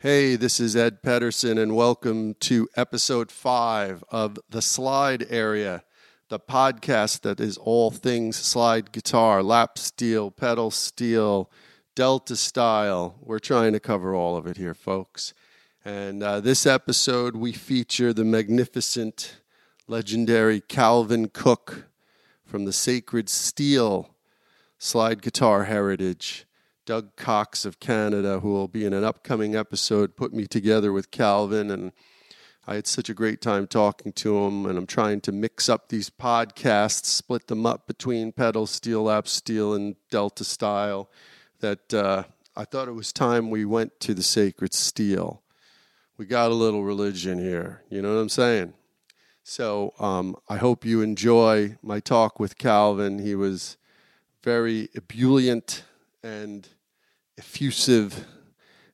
[0.00, 5.82] Hey, this is Ed Pedersen, and welcome to episode five of The Slide Area,
[6.28, 11.50] the podcast that is all things slide guitar, lap steel, pedal steel,
[11.96, 13.16] Delta style.
[13.20, 15.34] We're trying to cover all of it here, folks.
[15.84, 19.40] And uh, this episode, we feature the magnificent,
[19.88, 21.88] legendary Calvin Cooke
[22.44, 24.14] from the Sacred Steel
[24.78, 26.46] slide guitar heritage.
[26.88, 31.10] Doug Cox of Canada, who will be in an upcoming episode, put me together with
[31.10, 31.92] Calvin, and
[32.66, 34.64] I had such a great time talking to him.
[34.64, 39.28] And I'm trying to mix up these podcasts, split them up between pedal steel, lap
[39.28, 41.10] steel, and Delta style.
[41.60, 42.22] That uh,
[42.56, 45.42] I thought it was time we went to the sacred steel.
[46.16, 48.72] We got a little religion here, you know what I'm saying?
[49.44, 53.18] So um, I hope you enjoy my talk with Calvin.
[53.18, 53.76] He was
[54.42, 55.84] very ebullient
[56.22, 56.66] and
[57.38, 58.26] effusive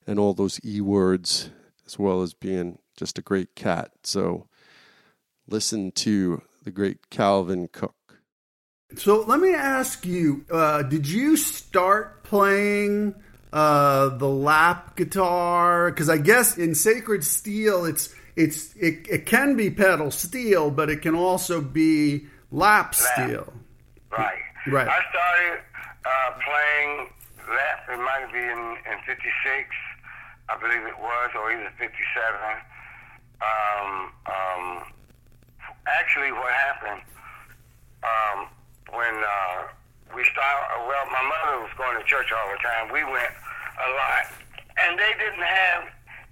[0.07, 1.51] and all those E words,
[1.87, 3.91] as well as being just a great cat.
[4.03, 4.47] So
[5.48, 8.20] listen to the great Calvin Cooke.
[8.97, 13.15] So let me ask you: uh, Did you start playing
[13.53, 15.91] uh, the lap guitar?
[15.91, 20.91] Because I guess in Sacred Steel, it's it's it, it can be pedal steel, but
[20.91, 23.53] it can also be lap steel.
[24.17, 24.39] Right.
[24.67, 24.89] Right.
[24.89, 25.62] I started
[26.06, 27.09] uh, playing
[27.48, 27.89] lap.
[27.89, 29.20] It might be in, in 56,
[30.48, 31.91] I believe it was, or either 57.
[33.41, 34.64] Um, um,
[35.87, 37.03] actually, what happened
[38.05, 38.39] um,
[38.92, 39.69] when uh,
[40.15, 42.92] we started, well, my mother was going to church all the time.
[42.92, 43.34] We went
[43.81, 44.25] a lot,
[44.84, 45.83] and they didn't have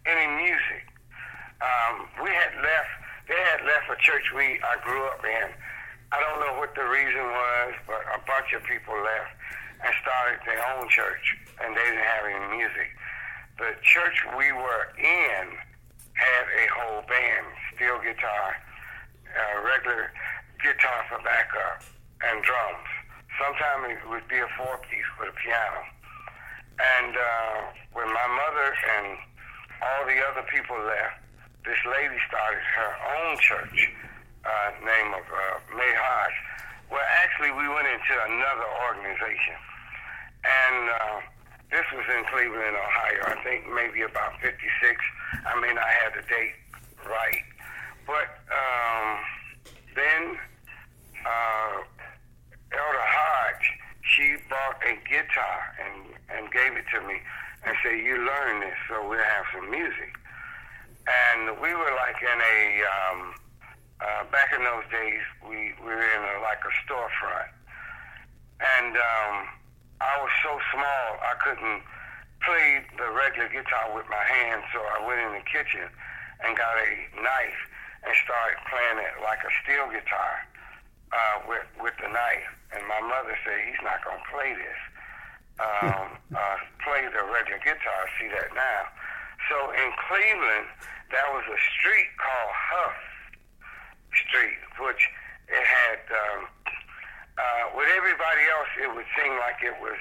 [0.07, 0.89] any music.
[1.63, 2.93] Um, we had left,
[3.29, 5.49] they had left a church we I grew up in.
[6.13, 9.33] I don't know what the reason was, but a bunch of people left
[9.85, 12.89] and started their own church, and they didn't have any music.
[13.59, 15.45] The church we were in
[16.15, 18.57] had a whole band, steel guitar,
[19.35, 20.13] uh, regular
[20.63, 21.83] guitar for backup,
[22.23, 22.89] and drums.
[23.41, 25.83] Sometimes it would be a four-piece with a piano.
[26.79, 27.57] And uh,
[27.93, 29.19] when my mother and
[29.83, 31.19] all the other people left,
[31.65, 33.91] this lady started her own church,
[34.45, 36.39] uh, name of uh, May Hodge.
[36.91, 39.57] Well, actually, we went into another organization
[40.45, 41.21] and uh,
[41.71, 43.33] this was in Cleveland, Ohio.
[43.33, 44.61] I think maybe about 56.
[45.47, 46.53] I mean, I had the date
[47.07, 47.45] right.
[48.07, 49.19] But um,
[49.95, 50.37] then
[51.25, 51.75] uh,
[52.73, 53.69] Elder Hodge,
[54.03, 57.23] she bought a guitar and, and gave it to me
[57.65, 60.19] and said, you learn this so we'll have some music.
[61.07, 63.35] And we were like in a, um,
[64.01, 67.51] uh, back in those days, we, we were in a, like a storefront.
[68.61, 69.49] And um,
[70.03, 71.83] I was so small I couldn't
[72.43, 75.87] play the regular guitar with my hands, so I went in the kitchen
[76.43, 76.91] and got a
[77.23, 77.63] knife
[78.03, 80.43] and started playing it like a steel guitar
[81.15, 82.51] uh, with with the knife.
[82.75, 84.81] And my mother said, "He's not gonna play this.
[85.63, 88.01] Um, uh, play the regular guitar.
[88.19, 88.91] See that now."
[89.47, 90.67] So in Cleveland,
[91.15, 93.03] there was a street called Hough
[94.19, 95.03] Street, which
[95.47, 96.03] it had.
[96.11, 96.52] Um,
[97.43, 99.99] uh, with everybody else, it would seem like it was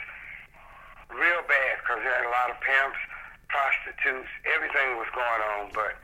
[1.10, 3.02] real bad because there had a lot of pimps,
[3.50, 5.98] prostitutes, everything was going on, but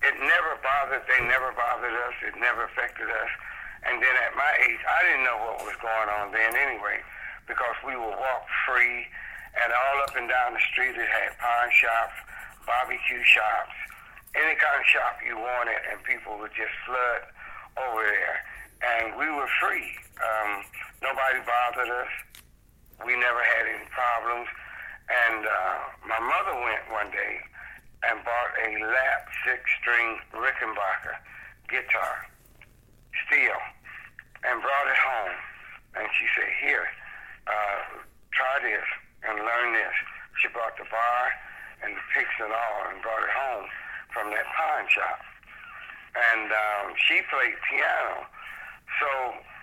[0.00, 3.32] it never bothered, they never bothered us, it never affected us.
[3.84, 7.00] And then at my age, I didn't know what was going on then anyway
[7.48, 9.08] because we would walk free
[9.64, 12.16] and all up and down the street it had pawn shops,
[12.64, 13.76] barbecue shops,
[14.36, 17.22] any kind of shop you wanted and people would just flood
[17.76, 18.38] over there.
[18.80, 19.84] And we were free.
[20.20, 20.64] Um,
[21.02, 22.12] nobody bothered us.
[23.04, 24.48] We never had any problems.
[25.10, 25.76] And uh,
[26.06, 27.40] my mother went one day
[28.06, 31.16] and bought a lap six-string Rickenbacker
[31.68, 32.26] guitar,
[33.26, 33.58] steel,
[34.46, 35.36] and brought it home.
[35.98, 36.86] And she said, "Here,
[37.46, 38.02] uh,
[38.32, 38.86] try this
[39.26, 39.96] and learn this."
[40.38, 41.22] She brought the bar
[41.82, 43.66] and the picks and all, and brought it home
[44.14, 45.20] from that pawn shop.
[46.14, 48.26] And um, she played piano,
[48.98, 49.10] so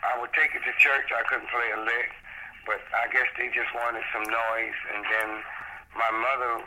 [0.04, 1.10] I would take it to church.
[1.14, 2.10] I couldn't play a lick,
[2.66, 4.80] but I guess they just wanted some noise.
[4.94, 5.30] And then
[5.96, 6.66] my mother,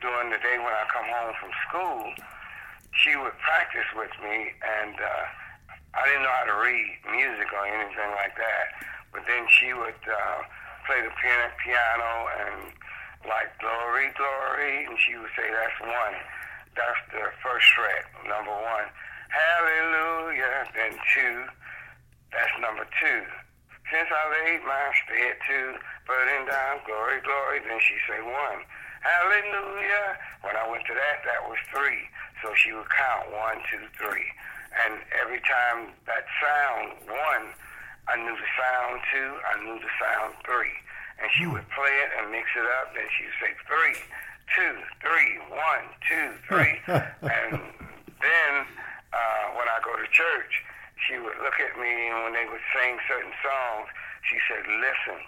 [0.00, 2.02] during the day when I come home from school,
[3.02, 5.24] she would practice with me, and uh,
[5.94, 8.66] I didn't know how to read music or anything like that.
[9.12, 10.38] But then she would uh,
[10.86, 12.10] play the piano, piano
[12.46, 12.60] and
[13.26, 16.16] like glory, glory, and she would say that's one.
[16.78, 18.86] That's the first fret, number one.
[19.28, 20.66] Hallelujah.
[20.74, 21.44] Then two.
[22.98, 23.22] Two.
[23.90, 25.74] Since I laid my at two,
[26.06, 28.62] burden down, glory, glory, then she say one.
[29.02, 30.14] hallelujah.
[30.42, 32.06] When I went to that, that was three.
[32.42, 34.30] So she would count one, two, three.
[34.86, 37.50] And every time that sound one,
[38.06, 40.74] I knew the sound two, I knew the sound three.
[41.18, 43.98] And she would play it and mix it up, then she would say three,
[44.54, 46.78] two, three, one, two, three.
[47.26, 47.58] and
[48.22, 48.52] then
[49.12, 50.62] uh, when I go to church,
[51.06, 53.88] she would look at me and when they would sing certain songs,
[54.28, 55.20] she said, listen,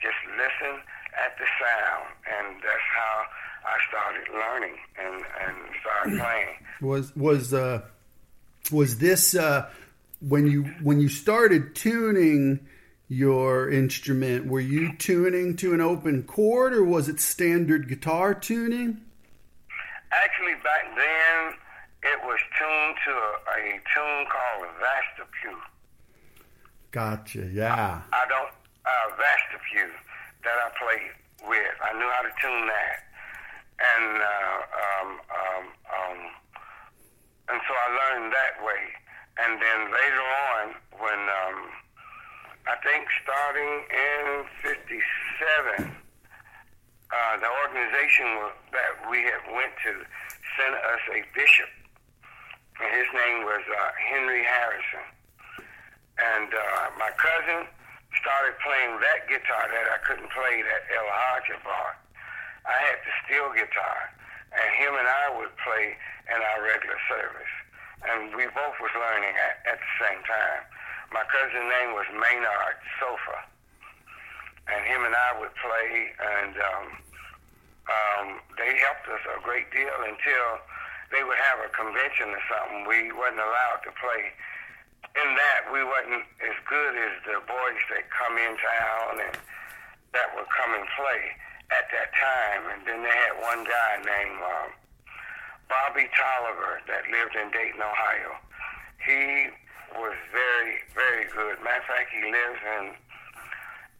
[0.00, 0.80] just listen
[1.16, 2.06] at the sound.
[2.26, 3.16] And that's how
[3.64, 6.54] I started learning and, and started playing.
[6.80, 7.82] Was was uh,
[8.70, 9.68] was this uh,
[10.20, 12.66] when you when you started tuning
[13.08, 14.46] your instrument?
[14.46, 19.00] Were you tuning to an open chord, or was it standard guitar tuning?
[20.10, 21.54] Actually, back then
[22.14, 23.62] it was tuned to a, a
[23.92, 25.58] tune called Vastapol.
[26.90, 27.44] Gotcha.
[27.52, 28.00] Yeah.
[28.12, 28.52] I don't
[28.86, 29.92] uh, Vastapol
[30.44, 31.12] that I played
[31.48, 31.74] with.
[31.84, 32.98] I knew how to tune that,
[33.78, 36.18] and uh, um, um, um,
[37.52, 38.82] and so I learned that way.
[39.38, 40.64] And then later on,
[40.98, 41.58] when um,
[42.66, 44.24] I think starting in
[44.64, 45.94] '57,
[47.08, 48.26] uh, the organization
[48.72, 49.92] that we had went to
[50.58, 51.70] sent us a bishop,
[52.78, 55.06] and his name was uh, Henry Harrison.
[56.18, 57.66] And uh, my cousin
[58.22, 61.98] started playing that guitar that I couldn't play that Elder Hodge bought.
[62.66, 63.98] I had the steel guitar,
[64.52, 65.94] and him and I would play
[66.28, 67.54] in our regular service.
[68.02, 70.62] And we both was learning at, at the same time.
[71.10, 73.38] My cousin's name was Maynard Sofa,
[74.68, 76.86] and him and I would play, and um,
[77.88, 78.26] um,
[78.60, 80.60] they helped us a great deal until
[81.10, 82.84] they would have a convention or something.
[82.84, 84.32] We wasn't allowed to play
[85.16, 89.34] in that we wasn't as good as the boys that come in town and
[90.14, 91.22] that would come and play
[91.74, 92.62] at that time.
[92.70, 94.70] And then they had one guy named um,
[95.66, 98.32] Bobby Tolliver that lived in Dayton, Ohio.
[99.02, 99.52] He
[99.96, 101.60] was very, very good.
[101.64, 102.84] Matter of fact, he lives in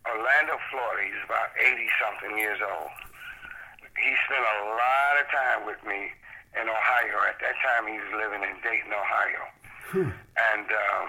[0.07, 1.03] Orlando, Florida.
[1.03, 2.93] He's about 80 something years old.
[3.97, 6.15] He spent a lot of time with me
[6.57, 7.17] in Ohio.
[7.29, 9.43] At that time, he was living in Dayton, Ohio.
[9.93, 10.11] Hmm.
[10.13, 11.09] And um,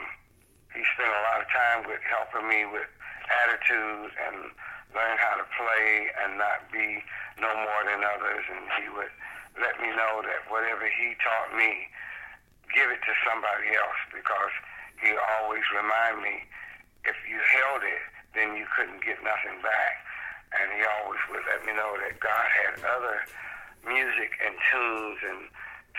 [0.75, 2.87] he spent a lot of time with helping me with
[3.29, 4.51] attitude and
[4.95, 7.03] learn how to play and not be
[7.37, 8.43] no more than others.
[8.49, 9.13] And he would
[9.61, 11.87] let me know that whatever he taught me,
[12.73, 14.53] give it to somebody else because
[15.01, 16.45] he always remind me
[17.05, 18.03] if you held it,
[18.35, 20.05] then you couldn't get nothing back.
[20.53, 23.21] And he always would let me know that God had other
[23.85, 25.49] music and tunes and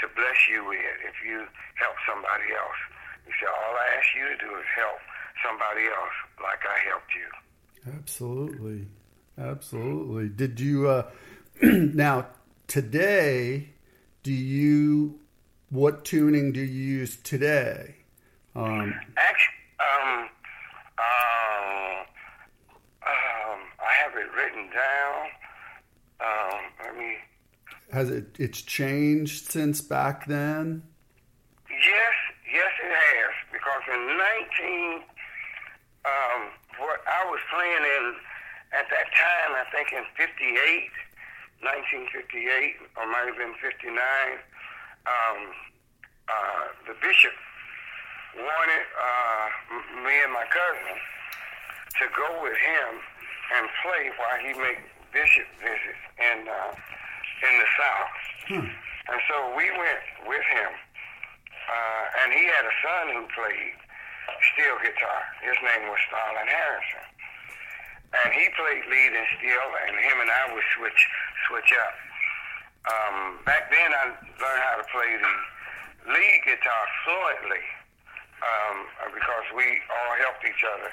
[0.01, 1.45] to bless you with if you
[1.77, 2.81] help somebody else.
[3.27, 4.99] He said, all I ask you to do is help
[5.45, 7.29] somebody else like I helped you.
[7.99, 8.87] Absolutely.
[9.39, 10.29] Absolutely.
[10.29, 11.11] Did you, uh,
[11.63, 12.27] now
[12.67, 13.71] today,
[14.23, 15.19] do you,
[15.71, 17.97] what tuning do you use today?
[18.55, 20.29] Um, Actually, um,
[20.99, 22.07] um,
[23.07, 25.30] um, I have it written down.
[27.93, 30.83] Has it it's changed since back then?
[31.69, 32.15] Yes,
[32.47, 33.35] yes, it has.
[33.51, 35.03] Because in 19,
[36.07, 36.41] um,
[36.79, 38.15] what I was playing in
[38.79, 40.87] at that time, I think in 58,
[41.67, 43.91] 1958, or might have been 59,
[45.11, 45.41] um,
[46.31, 47.35] uh, the bishop
[48.39, 49.47] wanted uh,
[50.07, 50.95] me and my cousin
[51.99, 53.03] to go with him
[53.59, 54.79] and play while he made
[55.11, 56.47] bishop visits and.
[56.47, 57.00] Uh,
[57.43, 58.15] in the South.
[58.49, 58.69] Hmm.
[59.11, 60.73] And so we went with him.
[61.71, 63.79] Uh, and he had a son who played
[64.55, 65.21] steel guitar.
[65.43, 67.07] His name was Starling Harrison.
[68.11, 71.03] And he played lead and steel, and him and I would switch
[71.47, 71.95] switch up.
[72.91, 75.35] Um, back then, I learned how to play the
[76.11, 77.63] lead guitar fluently
[78.43, 78.77] um,
[79.15, 80.91] because we all helped each other.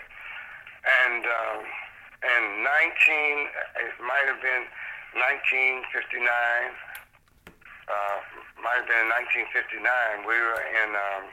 [1.08, 1.60] And um,
[2.22, 2.70] in 19,
[3.82, 4.66] it might have been
[5.16, 6.28] 1959,
[7.88, 8.18] uh,
[8.60, 11.24] might have been 1959, we were in, um,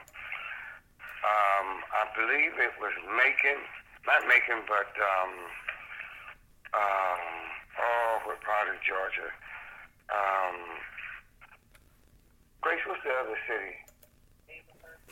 [1.25, 3.59] um, I believe it was Macon,
[4.07, 5.31] not Macon, but, um,
[6.71, 7.23] um,
[7.81, 9.27] oh, what part of Georgia?
[10.07, 10.79] Um,
[12.61, 13.75] Grace, what's the other city?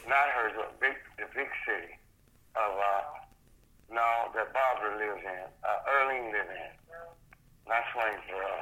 [0.07, 1.99] Not her, the big, the big city
[2.55, 3.23] of, uh,
[3.91, 6.73] no, that Barbara lives in, uh, Earling lives in.
[7.67, 8.53] Not Swainsboro.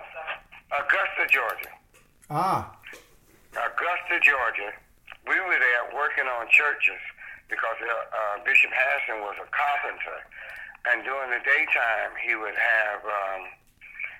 [0.72, 1.74] Augusta, Georgia.
[2.30, 2.72] Ah.
[3.58, 4.72] Augusta, Georgia.
[5.28, 7.02] We were there working on churches
[7.50, 10.20] because uh, uh, Bishop Harrison was a carpenter,
[10.88, 13.42] and during the daytime he would have um,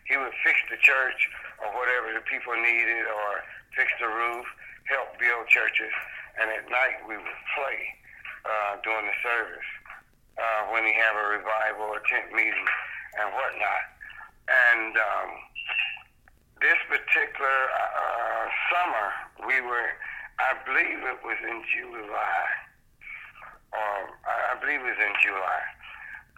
[0.06, 1.30] he would fix the church
[1.64, 3.30] or whatever the people needed, or
[3.78, 4.46] fix the roof,
[4.92, 5.94] help build churches,
[6.42, 7.80] and at night we would play
[8.44, 9.70] uh, during the service
[10.36, 12.68] uh, when he have a revival or tent meeting
[13.22, 13.91] and whatnot.
[14.52, 15.30] And um,
[16.60, 19.08] this particular uh, summer,
[19.48, 19.90] we were,
[20.40, 22.46] I believe it was in July,
[23.72, 23.96] or
[24.28, 25.64] I believe it was in July.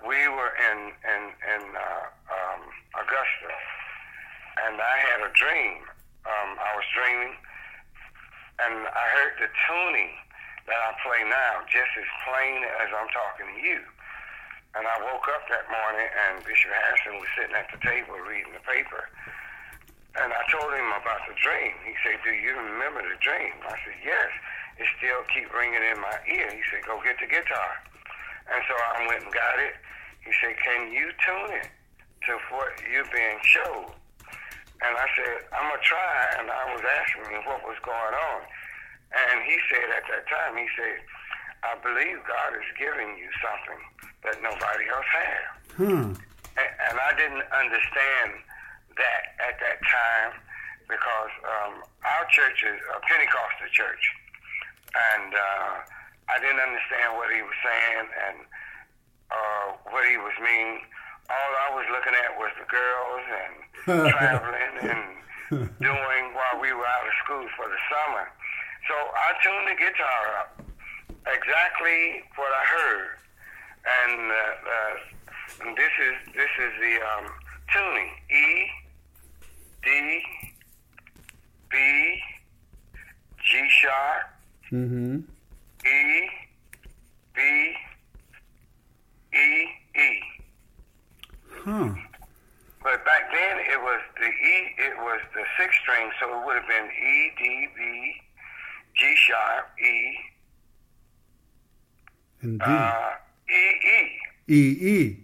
[0.06, 2.62] We were in in in uh, um,
[3.02, 3.54] Augusta,
[4.68, 5.88] and I had a dream.
[6.28, 7.34] Um, I was dreaming,
[8.62, 10.12] and I heard the tuning
[10.68, 13.80] that I play now, just as plain as I'm talking to you.
[14.74, 18.54] And I woke up that morning, and Bishop Harrison was sitting at the table reading
[18.58, 19.10] the paper.
[20.18, 21.74] And I told him about the dream.
[21.86, 24.32] He said, "Do you remember the dream?" I said, "Yes."
[24.78, 26.50] It still keep ringing in my ear.
[26.50, 27.78] He said, "Go get the guitar."
[28.50, 29.78] And so I went and got it.
[30.26, 31.70] He said, "Can you tune it
[32.26, 33.94] to what you're being showed?"
[34.82, 38.42] And I said, "I'm gonna try." And I was asking him what was going on.
[39.14, 40.98] And he said at that time, he said,
[41.64, 43.80] I believe God is giving you something
[44.26, 45.44] that nobody else had.
[45.78, 46.10] Hmm.
[46.56, 48.30] And, and I didn't understand
[48.98, 50.32] that at that time
[50.88, 51.74] because um,
[52.06, 54.04] our church is a Pentecostal church.
[54.94, 55.74] And uh,
[56.30, 58.38] I didn't understand what he was saying and
[59.34, 60.86] uh, what he was meaning.
[61.32, 63.54] All I was looking at was the girls and
[64.14, 65.04] traveling and
[65.82, 68.30] doing while we were out of school for the summer.
[68.88, 70.50] So I tuned the guitar up,
[71.26, 73.10] exactly what I heard,
[73.86, 77.26] and, uh, uh, and this is this is the um,
[77.74, 78.68] tuning: E,
[79.84, 80.22] D,
[81.70, 82.22] B,
[83.50, 84.24] G sharp,
[84.72, 85.20] Mm-hmm.
[85.86, 86.30] E,
[87.36, 87.74] B,
[89.36, 89.68] E,
[90.00, 90.20] E.
[91.66, 91.90] Huh.
[92.82, 96.56] But back then it was the E, it was the sixth string, so it would
[96.56, 98.14] have been E, D, B,
[98.98, 100.16] G sharp, E,
[102.42, 102.66] And D.
[102.68, 103.12] uh,
[103.54, 104.54] E, E.
[104.54, 105.18] E E.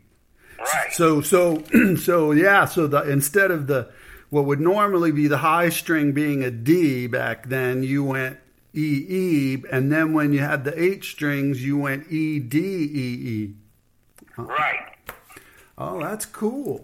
[0.60, 0.94] Right.
[0.94, 1.64] So so
[1.98, 2.66] so yeah.
[2.66, 3.92] So the instead of the
[4.30, 8.38] what would normally be the high string being a D back then, you went
[8.74, 13.08] E E, and then when you had the eight strings, you went E D E
[13.30, 13.54] E.
[14.38, 14.94] right.
[15.78, 16.84] Oh, that's cool.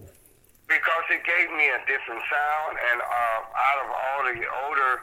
[0.68, 5.02] Because it gave me a different sound, and uh, out of all the older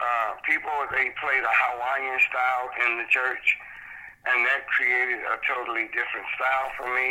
[0.00, 3.58] uh, people, they play the Hawaiian style in the church,
[4.24, 7.10] and that created a totally different style for me,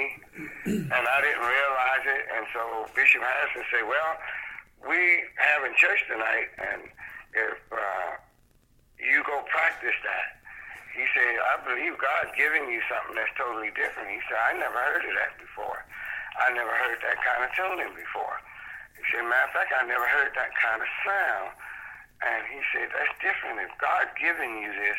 [0.89, 2.23] and I didn't realize it.
[2.33, 2.61] And so
[2.97, 4.11] Bishop Harrison said, "Well,
[4.89, 4.97] we
[5.37, 6.81] having church tonight, and
[7.37, 8.11] if uh,
[8.97, 10.43] you go practice that."
[10.93, 14.13] He said, I believe God's giving you something that's totally different.
[14.13, 15.81] He said, I never heard of that before.
[16.37, 18.37] I never heard that kind of tuning before.
[18.93, 21.49] He said, matter of fact, I never heard that kind of sound.
[22.21, 23.65] And he said, that's different.
[23.65, 24.97] If God's giving you this,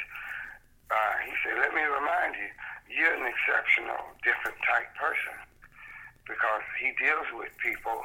[0.90, 2.48] uh, he said, let me remind you,
[2.92, 5.36] you're an exceptional, different type person
[6.28, 8.04] because he deals with people,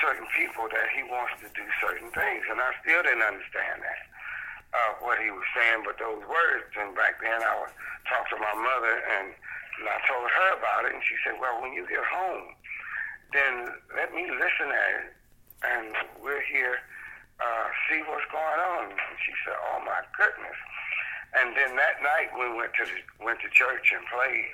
[0.00, 2.44] certain people that he wants to do certain things.
[2.48, 4.02] And I still didn't understand that
[4.72, 6.68] uh, what he was saying, but those words.
[6.76, 7.74] And back then, I would
[8.06, 11.60] talk to my mother, and, and I told her about it, and she said, "Well,
[11.60, 12.54] when you get home,
[13.32, 13.54] then
[13.96, 15.08] let me listen at it,
[15.64, 15.86] and
[16.22, 16.78] we'll hear,
[17.40, 20.58] uh, see what's going on." And she said, "Oh my goodness!"
[21.30, 24.50] And then that night, we went to the, went to church and played,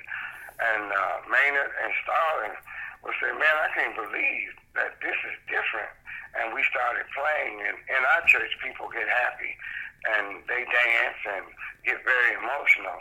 [0.61, 2.55] and uh, Maynard and Starling
[3.01, 5.89] was saying, "Man, I can't believe that this is different."
[6.37, 9.57] And we started playing, and in our church, people get happy
[10.05, 11.45] and they dance and
[11.81, 12.99] get very emotional.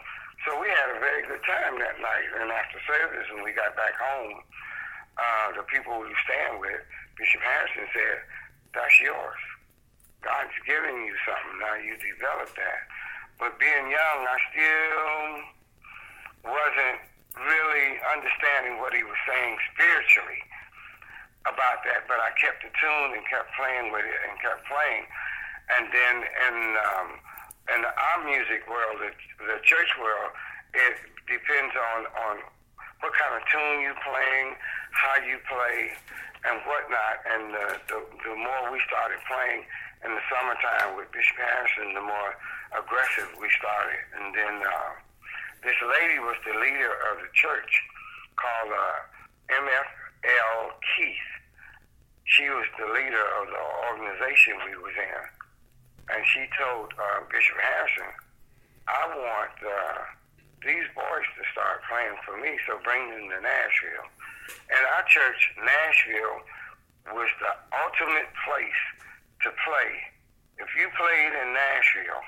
[0.48, 2.28] So we had a very good time that night.
[2.40, 4.40] And after service, when we got back home,
[5.18, 6.80] uh, the people we were staying with,
[7.18, 8.18] Bishop Harrison said,
[8.72, 9.42] "That's yours.
[10.22, 11.58] God's giving you something.
[11.58, 12.80] Now you develop that."
[13.38, 15.28] But being young, I still
[16.52, 16.98] wasn't
[17.36, 20.40] really understanding what he was saying spiritually
[21.44, 22.08] about that.
[22.08, 25.04] But I kept the tune and kept playing with it and kept playing
[25.70, 27.08] and then in um,
[27.74, 29.10] in our music world, the,
[29.42, 30.30] the church world,
[30.74, 30.94] it
[31.26, 32.34] depends on on
[33.02, 34.54] what kind of tune you're playing,
[34.94, 35.90] how you play,
[36.46, 37.16] and whatnot.
[37.26, 37.98] And the, the
[38.30, 39.66] the more we started playing
[40.04, 42.30] in the summertime with Bishop Harrison, the more
[42.76, 44.02] aggressive we started.
[44.20, 44.92] And then uh,
[45.64, 47.72] this lady was the leader of the church
[48.36, 48.98] called uh,
[49.56, 51.30] MFL Keith.
[52.26, 55.24] She was the leader of the organization we was in
[56.10, 58.10] and she told uh, Bishop Harrison,
[58.86, 59.98] I want uh,
[60.62, 64.06] these boys to start playing for me, so bring them to Nashville.
[64.70, 66.38] And our church, Nashville,
[67.10, 68.82] was the ultimate place
[69.42, 69.90] to play.
[70.56, 72.24] If you played in Nashville,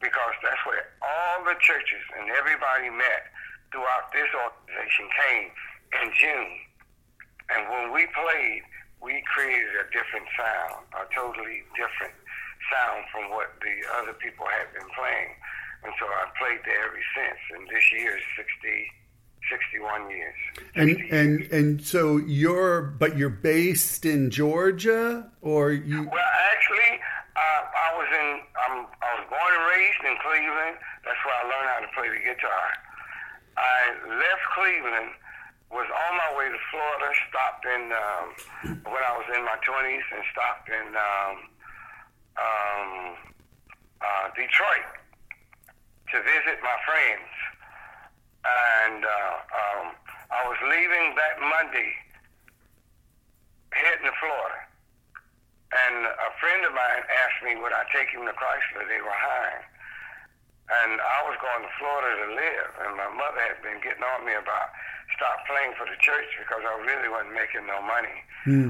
[0.00, 3.32] because that's where all the churches and everybody met
[3.72, 5.48] throughout this organization came
[6.02, 6.54] in June.
[7.48, 8.62] And when we played,
[9.00, 12.16] we created a different sound, a totally different
[12.72, 15.32] sound from what the other people had been playing.
[15.84, 17.40] And so I played there ever since.
[17.54, 18.48] And this year is 60,
[19.50, 20.34] 61 years.
[20.74, 27.00] And and and so you're but you're based in Georgia or you Well, actually,
[27.36, 28.28] uh, I was in.
[28.56, 30.76] Um, I was born and raised in Cleveland.
[31.04, 32.66] That's where I learned how to play the guitar.
[33.56, 35.12] I left Cleveland,
[35.70, 38.26] was on my way to Florida, stopped in um,
[38.84, 41.36] when I was in my twenties, and stopped in um,
[42.36, 42.90] um,
[44.00, 44.90] uh, Detroit
[46.12, 47.30] to visit my friends.
[48.44, 49.86] And uh, um,
[50.30, 51.90] I was leaving that Monday,
[53.72, 54.60] heading to Florida.
[55.74, 58.86] And a friend of mine asked me would I take him to Chrysler.
[58.86, 59.66] They were hiring.
[60.66, 62.70] And I was going to Florida to live.
[62.86, 64.70] And my mother had been getting on me about
[65.14, 68.18] stop playing for the church because I really wasn't making no money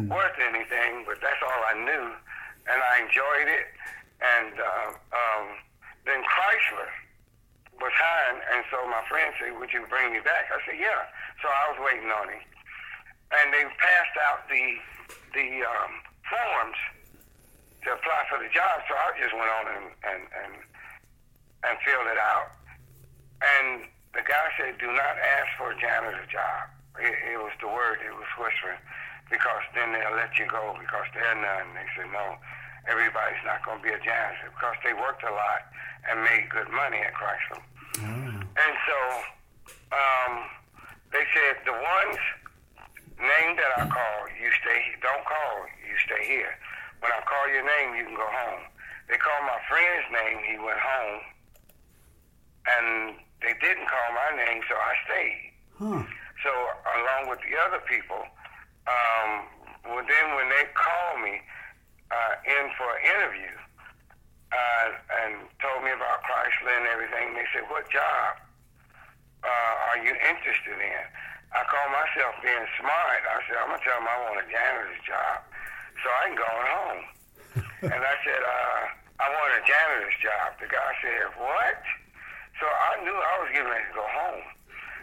[0.09, 1.05] worth anything.
[1.05, 2.07] But that's all I knew.
[2.69, 3.69] And I enjoyed it.
[4.21, 5.45] And uh, um,
[6.09, 6.89] then Chrysler
[7.81, 8.41] was hiring.
[8.53, 10.49] And so my friend said, would you bring me back?
[10.49, 11.09] I said, yeah.
[11.43, 12.45] So I was waiting on him.
[13.35, 14.65] And they passed out the,
[15.35, 15.93] the um,
[16.31, 16.79] forms
[17.85, 18.83] to apply for the job.
[18.87, 20.53] So I just went on and, and, and,
[21.67, 22.55] and filled it out.
[23.43, 26.73] And the guy said, do not ask for a janitor job.
[26.97, 28.81] It, it was the word he was whispering
[29.29, 31.77] because then they'll let you go because they're none.
[31.77, 32.41] They said, no,
[32.89, 35.69] everybody's not going to be a janitor because they worked a lot
[36.11, 37.63] and made good money at Chrysler.
[38.57, 38.99] And so
[39.93, 40.33] um,
[41.13, 42.19] they said, the ones
[43.19, 44.81] name that I call, you stay.
[45.01, 46.53] Don't call, you stay here.
[47.01, 48.65] When I call your name, you can go home.
[49.09, 50.39] They called my friend's name.
[50.45, 51.21] He went home,
[52.67, 52.87] and
[53.41, 55.45] they didn't call my name, so I stayed.
[55.79, 56.03] huh.
[56.45, 58.21] So along with the other people,
[58.87, 59.31] um,
[59.89, 61.41] well, then when they called me
[62.13, 63.51] uh, in for an interview
[64.53, 64.87] uh,
[65.25, 68.39] and told me about Chrysler and everything, they said, "What job
[69.43, 71.05] uh, are you interested in?"
[71.55, 73.23] I call myself being smart.
[73.27, 75.37] I said, "I'm gonna tell them I want a janitor's job,
[76.03, 77.05] so I can go on home."
[77.95, 78.83] and I said, uh,
[79.19, 81.83] "I want a janitor's job." The guy said, "What?"
[82.63, 84.47] So I knew I was getting ready to go home.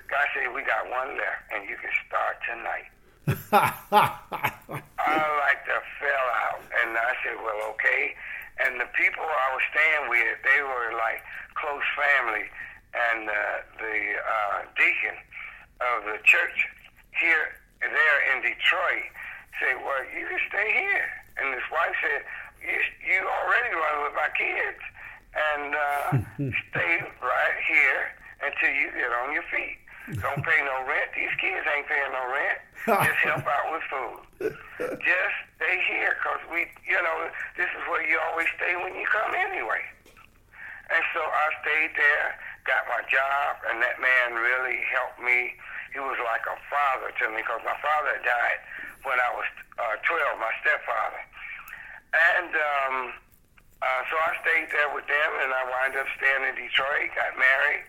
[0.07, 2.87] Guy said, "We got one left, and you can start tonight."
[3.53, 8.15] I like to fell out, and I said, "Well, okay."
[8.61, 11.25] And the people I was staying with, they were like
[11.57, 12.45] close family,
[12.93, 13.33] and uh,
[13.81, 15.17] the uh, deacon
[15.81, 16.69] of the church
[17.17, 19.09] here, there in Detroit,
[19.59, 22.21] said, "Well, you can stay here." And his wife said,
[22.61, 24.81] "You you already run with my kids,
[25.33, 28.13] and uh, stay right here
[28.45, 31.15] until you get on your feet." Don't pay no rent.
[31.15, 32.59] These kids ain't paying no rent.
[33.07, 34.19] Just help out with food.
[34.99, 39.07] Just stay here because we, you know, this is where you always stay when you
[39.07, 39.79] come anyway.
[40.91, 42.35] And so I stayed there,
[42.67, 45.55] got my job, and that man really helped me.
[45.95, 48.59] He was like a father to me because my father died
[49.07, 49.47] when I was
[49.79, 51.23] uh, 12, my stepfather.
[52.11, 52.95] And um,
[53.79, 57.39] uh, so I stayed there with them, and I wound up staying in Detroit, got
[57.39, 57.87] married.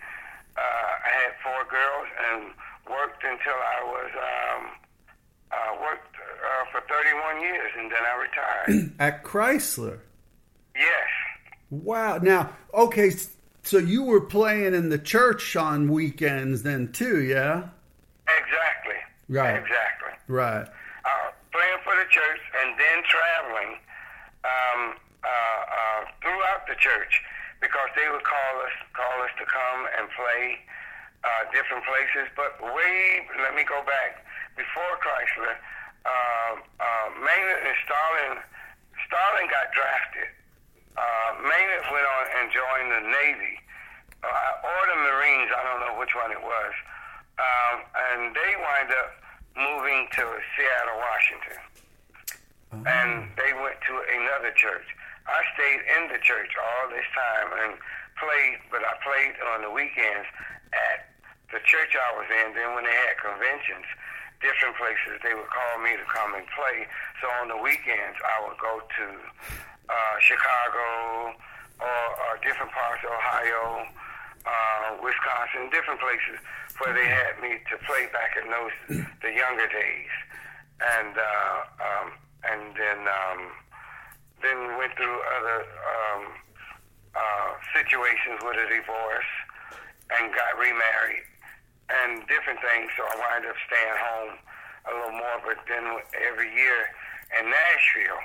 [0.57, 2.43] Uh, I had four girls and
[2.89, 4.63] worked until I was um,
[5.51, 8.93] uh, worked uh, for 31 years, and then I retired.
[8.99, 9.99] At Chrysler.
[10.77, 11.09] yes,
[11.71, 12.19] Wow.
[12.19, 13.11] Now, okay,
[13.63, 17.69] so you were playing in the church on weekends then too, yeah?
[18.29, 18.95] exactly.
[19.29, 19.57] Right.
[19.57, 20.13] Exactly.
[20.29, 20.67] Right.
[20.67, 23.77] uh, playing for the church and then traveling
[24.45, 27.23] um, uh, uh, throughout the church
[27.65, 30.61] because they would call us call us to come and play
[31.25, 32.29] uh, different places.
[32.37, 34.21] But way, let me go back
[34.53, 35.57] before Chrysler.
[36.05, 38.37] Uh, uh, Maynard and Starling,
[39.09, 40.29] Starling got drafted.
[40.93, 43.57] Uh, Maynard went on and joined the Navy
[44.21, 45.49] uh, or the Marines.
[45.49, 46.73] I don't know which one it was.
[47.41, 47.77] Um,
[48.13, 49.11] and they wind up
[49.57, 50.25] moving to
[50.55, 51.59] Seattle, Washington.
[52.75, 54.87] And they went to another church.
[55.27, 57.73] I stayed in the church all this time and
[58.21, 60.29] played, but I played on the weekends
[60.73, 61.09] at
[61.53, 62.53] the church I was in.
[62.53, 63.89] Then when they had conventions,
[64.45, 66.85] different places, they would call me to come and play.
[67.25, 69.07] So on the weekends, I would go to
[69.89, 71.33] uh, Chicago
[71.81, 73.89] or, or different parts of Ohio,
[74.45, 76.37] uh, Wisconsin, different places
[76.79, 78.75] where they had me to play back in those
[79.23, 80.13] the younger days,
[80.83, 82.09] and uh, um,
[82.45, 83.41] and then um,
[84.45, 86.23] then went through other um,
[87.17, 89.33] uh, situations with a divorce
[90.21, 91.25] and got remarried
[91.89, 92.93] and different things.
[92.97, 94.35] So I wound up staying home
[94.85, 95.39] a little more.
[95.45, 95.85] But then
[96.21, 96.93] every year
[97.41, 98.23] in Nashville,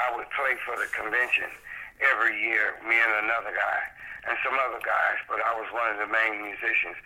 [0.00, 1.52] I would play for the convention
[2.00, 3.80] every year, me and another guy
[4.28, 5.18] and some other guys.
[5.28, 6.96] But I was one of the main musicians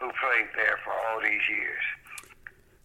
[0.00, 1.84] who played there for all these years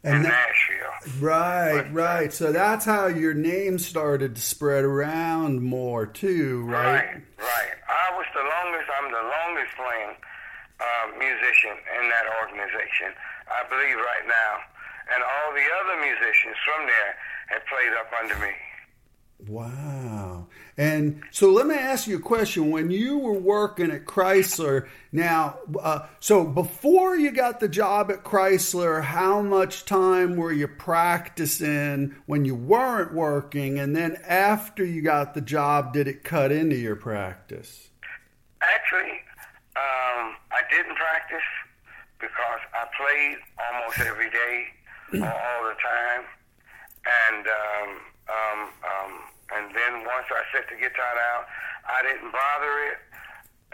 [0.06, 1.22] in that- Nashville.
[1.22, 2.34] Right, But- right.
[2.34, 6.94] So that's how your name started to spread around more too, right?
[6.94, 7.72] Right, right.
[7.88, 8.89] I was the longest.
[8.98, 10.15] I'm the longest playing
[10.80, 13.13] uh, musician in that organization.
[13.48, 14.54] I believe right now,
[15.13, 17.15] and all the other musicians from there
[17.50, 18.54] have played up under me.
[19.48, 20.35] Wow.
[20.77, 22.69] And so let me ask you a question.
[22.69, 28.25] When you were working at Chrysler, now, uh, so before you got the job at
[28.25, 33.79] Chrysler, how much time were you practicing when you weren't working?
[33.79, 37.89] And then after you got the job, did it cut into your practice?
[38.61, 39.11] Actually,
[39.77, 41.47] um, I didn't practice
[42.19, 44.67] because I played almost every day,
[45.13, 46.25] all, the time,
[47.29, 47.89] and um,
[48.27, 49.24] um, um,
[49.56, 51.41] and then once I set the guitar down,
[51.88, 53.00] I didn't bother it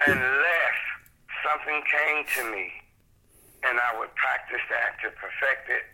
[0.08, 0.78] unless
[1.42, 2.70] something came to me,
[3.66, 5.86] and I would practice that to perfect it.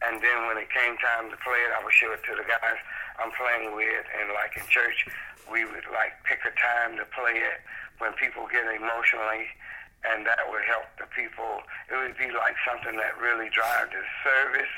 [0.00, 2.46] And then when it came time to play it, I would show it to the
[2.46, 2.78] guys
[3.18, 4.06] I'm playing with.
[4.14, 5.04] And like in church,
[5.50, 7.58] we would like pick a time to play it
[7.98, 9.50] when people get emotionally,
[10.06, 11.66] and that would help the people.
[11.90, 14.70] It would be like something that really drives the service.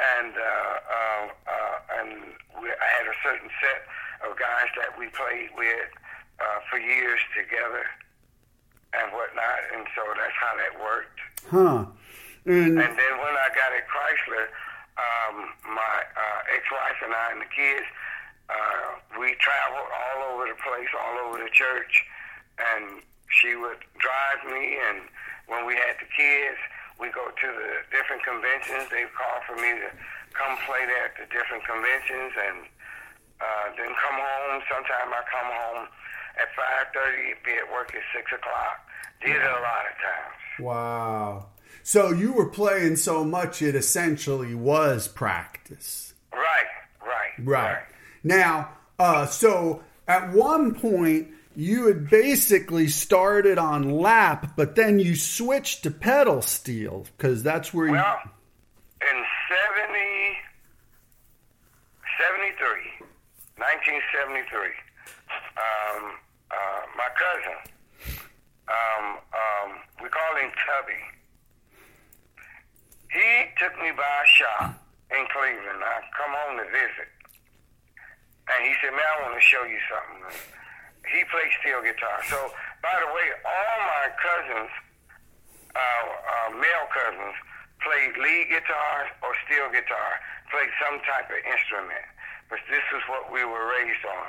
[0.00, 2.08] And uh, uh, uh, and
[2.62, 3.84] we, I had a certain set
[4.24, 5.90] of guys that we played with
[6.40, 7.84] uh, for years together
[8.96, 11.20] and whatnot, and so that's how that worked.
[11.52, 11.84] Huh.
[12.48, 14.48] And And then when I got at Chrysler,
[14.96, 15.36] um,
[15.68, 17.86] my uh, ex-wife and I and the kids,
[18.48, 22.04] uh, we traveled all over the place, all over the church,
[22.58, 24.80] and she would drive me.
[24.88, 25.06] And
[25.46, 26.58] when we had the kids,
[27.00, 28.86] we go to the different conventions.
[28.92, 29.88] They call for me to
[30.36, 32.58] come play there at the different conventions, and
[33.40, 34.60] uh, then come home.
[34.68, 35.82] Sometimes I come home
[36.38, 38.84] at five thirty, be at work at six o'clock.
[39.24, 40.36] Did it a lot of times.
[40.60, 41.46] wow.
[41.82, 46.12] So you were playing so much, it essentially was practice.
[46.32, 47.82] Right, right, Right.
[48.22, 51.28] Now, uh, so at one point,
[51.60, 57.74] you had basically started on lap, but then you switched to pedal steel because that's
[57.74, 57.92] where you.
[57.92, 58.16] Well,
[59.02, 59.24] in
[59.76, 60.00] 70,
[62.16, 63.04] 73,
[63.60, 64.72] 1973,
[65.60, 66.16] um,
[66.48, 67.60] uh, my cousin,
[68.64, 69.70] um, um,
[70.00, 71.04] we call him Tubby,
[73.12, 74.80] he took me by a shop
[75.12, 75.84] in Cleveland.
[75.84, 77.12] I come home to visit.
[78.48, 80.56] And he said, man, I want to show you something.
[81.08, 82.20] He plays steel guitar.
[82.28, 82.38] So,
[82.82, 84.70] by the way, all my cousins,
[85.74, 87.36] uh, uh, male cousins,
[87.80, 90.20] played lead guitar or steel guitar,
[90.52, 92.04] played some type of instrument.
[92.52, 94.28] But this is what we were raised on.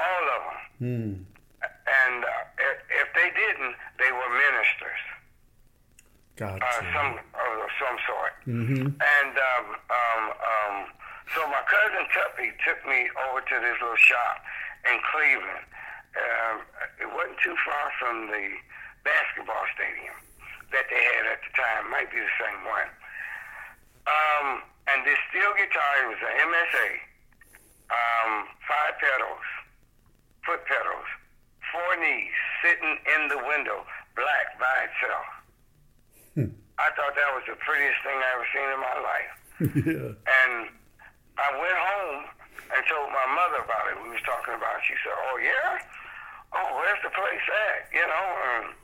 [0.00, 0.58] All of them.
[0.80, 1.12] Hmm.
[1.60, 5.02] And uh, if, if they didn't, they were ministers
[6.40, 6.64] Gotcha.
[6.64, 8.32] uh, some of some sort.
[8.48, 8.86] Mhm.
[8.96, 10.76] And um, um, um,
[11.34, 14.40] so my cousin Tuppy took me over to this little shop
[14.86, 15.66] in Cleveland.
[16.10, 16.56] Um,
[16.98, 18.44] it wasn't too far from the
[19.06, 20.16] basketball stadium
[20.74, 21.90] that they had at the time.
[21.90, 22.90] Might be the same one.
[24.08, 24.46] Um,
[24.90, 26.88] and this steel guitar it was an MSA,
[27.94, 28.32] um,
[28.66, 29.46] five pedals,
[30.42, 31.06] foot pedals,
[31.70, 35.28] four knees, sitting in the window, black by itself.
[36.80, 39.32] I thought that was the prettiest thing I ever seen in my life.
[39.84, 40.16] yeah.
[40.16, 40.72] And
[41.36, 42.29] I went home
[42.74, 43.98] and told my mother about it.
[44.02, 44.84] We was talking about it.
[44.86, 45.70] She said, Oh, yeah?
[46.54, 47.90] Oh, where's the place at?
[47.94, 48.74] You know, and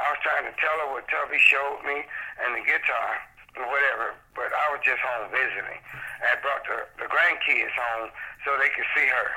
[0.00, 2.00] I was trying to tell her what Tubby showed me
[2.44, 3.10] and the guitar
[3.56, 5.80] and whatever, but I was just home visiting.
[6.24, 8.08] I brought the, the grandkids home
[8.46, 9.28] so they could see her.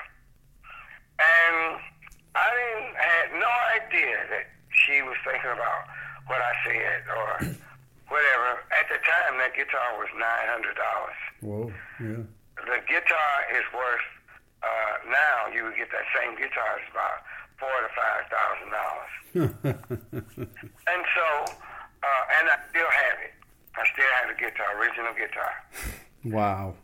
[1.20, 1.82] And
[2.36, 3.52] I didn't had no
[3.84, 5.82] idea that she was thinking about
[6.28, 7.30] what I said or
[8.10, 8.50] whatever.
[8.74, 11.20] At the time, that guitar was nine hundred dollars.
[11.42, 11.66] Whoa.
[12.02, 12.24] Yeah.
[12.66, 14.08] The guitar is worth
[14.64, 15.52] uh, now.
[15.54, 17.20] You would get that same guitar is about
[17.60, 19.14] four to five thousand dollars.
[20.94, 23.34] And so, uh, and I still have it.
[23.76, 25.54] I still have the guitar, original guitar.
[26.26, 26.76] wow.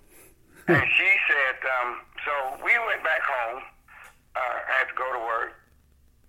[0.67, 2.33] And she said, um, so
[2.65, 3.61] we went back home.
[4.35, 5.53] Uh, I had to go to work,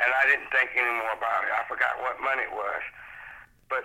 [0.01, 1.53] and I didn't think any more about it.
[1.57, 2.83] I forgot what money it was.
[3.69, 3.85] But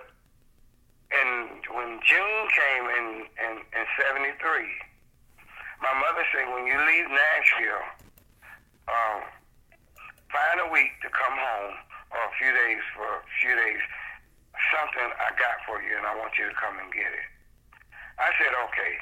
[1.12, 3.08] and when June came in
[3.40, 4.36] in, in '73,
[5.86, 7.86] my mother said, when you leave Nashville,
[8.90, 9.22] um,
[10.34, 11.78] find a week to come home
[12.10, 13.82] or a few days for a few days.
[14.74, 17.28] Something I got for you, and I want you to come and get it.
[18.18, 18.94] I said, okay.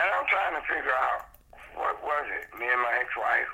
[0.00, 1.28] And I'm trying to figure out
[1.76, 2.48] what was it.
[2.56, 3.50] Me and my ex-wife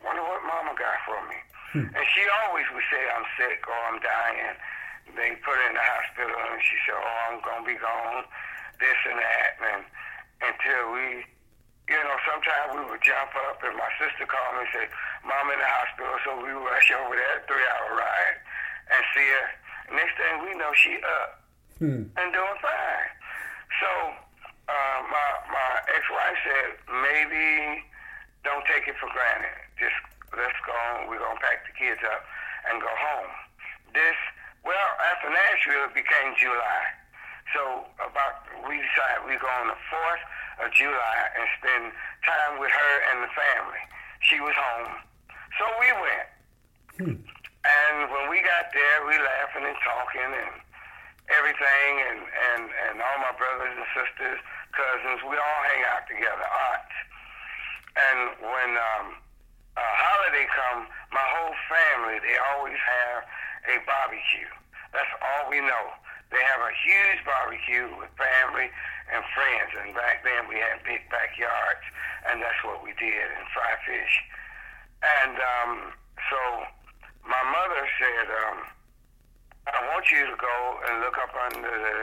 [0.00, 1.38] wonder what Mama got for me.
[1.74, 1.90] Hmm.
[1.90, 4.56] And she always would say, I'm sick or I'm dying.
[5.18, 8.24] They put her in the hospital, and she said, oh, I'm gonna be gone,
[8.80, 9.82] this and that, and
[10.42, 11.26] until we
[12.24, 14.86] sometimes we would jump up and my sister called me and say,
[15.24, 18.36] Mom in the hospital, so we would rush over there, three hour ride,
[18.92, 19.48] and see her.
[19.92, 21.30] Next thing we know, she up
[21.78, 22.08] hmm.
[22.08, 23.08] and doing fine.
[23.80, 23.90] So
[24.68, 27.84] uh, my my ex wife said, maybe
[28.44, 29.56] don't take it for granted.
[29.76, 29.96] Just
[30.32, 31.08] let's go on.
[31.08, 32.24] We're gonna pack the kids up
[32.72, 33.32] and go home.
[33.92, 34.16] This
[34.64, 36.84] well, after Nashville, it became July.
[37.52, 40.24] So about we decided we go on the fourth
[40.62, 41.84] of July and spend
[42.22, 43.82] time with her and the family.
[44.22, 44.94] She was home.
[45.58, 46.28] So we went.
[46.94, 47.18] Hmm.
[47.64, 50.54] And when we got there, we laughing and talking and
[51.32, 54.38] everything, and, and, and all my brothers and sisters,
[54.76, 56.96] cousins, we all hang out together, aunts.
[57.96, 59.06] And when um,
[59.80, 63.24] a holiday come, my whole family, they always have
[63.70, 64.50] a barbecue.
[64.92, 65.84] That's all we know.
[66.30, 68.70] They have a huge barbecue with family
[69.12, 69.70] and friends.
[69.78, 71.84] And back then we had big backyards,
[72.30, 74.14] and that's what we did, and fry fish.
[75.04, 75.72] And um,
[76.30, 76.40] so
[77.28, 78.58] my mother said, um,
[79.68, 80.56] I want you to go
[80.88, 81.98] and look up under the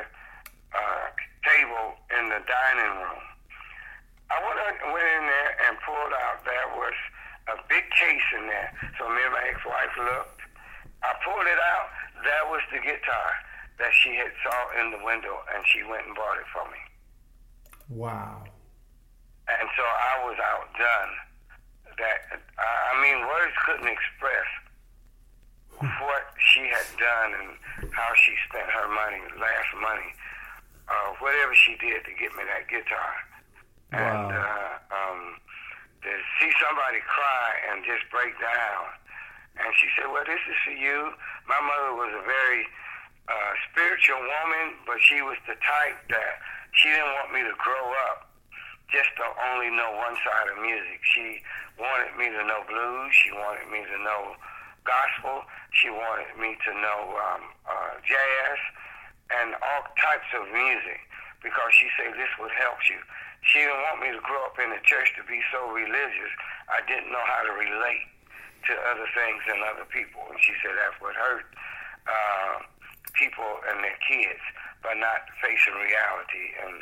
[0.74, 1.06] uh,
[1.46, 3.26] table in the dining room.
[4.32, 4.58] I went,
[4.96, 6.96] went in there and pulled out, there was
[7.52, 8.72] a big case in there.
[8.98, 10.42] So me and my ex-wife looked.
[11.04, 11.90] I pulled it out.
[12.24, 13.30] That was the guitar
[13.82, 16.82] that she had saw in the window, and she went and bought it for me.
[17.90, 18.46] Wow.
[19.50, 21.12] And so I was outdone.
[21.98, 24.48] That I mean, words couldn't express
[25.82, 27.50] what she had done and
[27.90, 30.14] how she spent her money, last money,
[30.88, 33.14] uh, whatever she did to get me that guitar.
[33.92, 33.98] Wow.
[33.98, 35.22] And uh, um,
[36.06, 38.94] to see somebody cry and just break down.
[39.58, 41.12] And she said, "Well, this is for you."
[41.50, 42.64] My mother was a very
[43.28, 46.34] uh, spiritual woman, but she was the type that
[46.74, 48.32] she didn't want me to grow up
[48.92, 51.00] just to only know one side of music.
[51.16, 51.40] She
[51.80, 53.12] wanted me to know blues.
[53.16, 54.36] She wanted me to know
[54.84, 55.48] gospel.
[55.72, 58.60] She wanted me to know um, uh, jazz
[59.32, 61.00] and all types of music
[61.40, 63.00] because she said this would help you.
[63.48, 66.32] She didn't want me to grow up in the church to be so religious.
[66.70, 68.06] I didn't know how to relate
[68.70, 70.22] to other things and other people.
[70.30, 71.48] And she said that's what hurt
[72.06, 72.56] uh,
[73.14, 74.42] people and their kids
[74.84, 76.76] by not facing reality and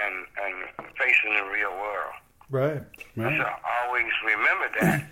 [0.00, 0.56] and and
[0.96, 2.16] facing the real world.
[2.48, 2.82] Right.
[3.16, 3.36] Right.
[3.36, 5.04] So I always remember that.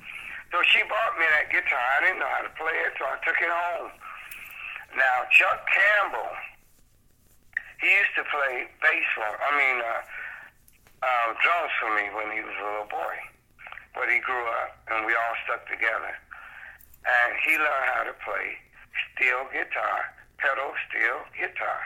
[0.53, 1.85] so she bought me that guitar.
[1.97, 3.93] I didn't know how to play it, so I took it home.
[4.97, 6.33] Now Chuck Campbell,
[7.81, 9.25] he used to play bass for.
[9.25, 10.01] I mean, uh,
[11.03, 13.17] uh, drums for me when he was a little boy.
[13.97, 16.15] But he grew up, and we all stuck together.
[17.05, 18.61] And he learned how to play
[19.13, 21.83] steel guitar, pedal steel guitar.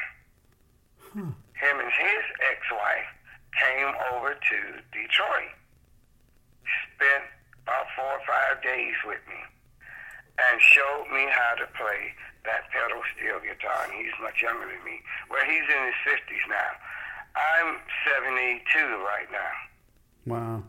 [1.13, 1.35] Hmm.
[1.59, 3.11] Him and his ex-wife
[3.55, 4.59] came over to
[4.91, 5.55] Detroit,
[6.95, 7.25] spent
[7.63, 9.41] about four or five days with me,
[10.39, 12.15] and showed me how to play
[12.45, 13.87] that pedal steel guitar.
[13.87, 15.01] And he's much younger than me.
[15.31, 16.71] Well, he's in his 50s now.
[17.35, 18.63] I'm 72
[19.03, 19.55] right now.
[20.27, 20.63] Wow.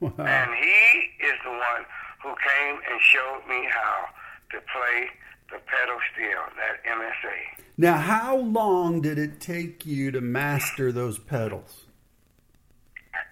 [0.00, 0.24] wow.
[0.24, 1.84] And he is the one
[2.22, 4.08] who came and showed me how
[4.52, 5.08] to play
[5.50, 7.64] the pedal steel, that MSA.
[7.76, 11.86] Now, how long did it take you to master those pedals?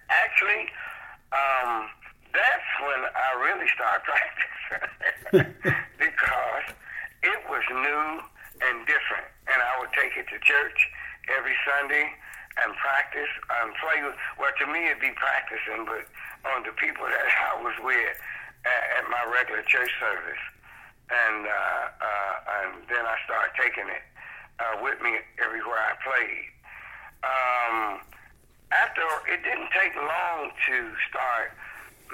[0.09, 0.67] Actually,
[1.31, 1.87] um,
[2.33, 5.53] that's when I really started practicing
[5.99, 6.65] because
[7.23, 8.09] it was new
[8.67, 9.27] and different.
[9.47, 10.79] And I would take it to church
[11.37, 12.09] every Sunday
[12.65, 14.01] and practice and play.
[14.37, 16.09] Well, to me, it'd be practicing, but
[16.49, 18.17] on the people that I was with
[18.65, 20.41] at, at my regular church service
[21.09, 24.05] and uh, uh, and then I started taking it
[24.61, 26.45] uh, with me everywhere I played.
[27.25, 27.75] Um,
[28.69, 30.77] after it didn't take long to
[31.09, 31.51] start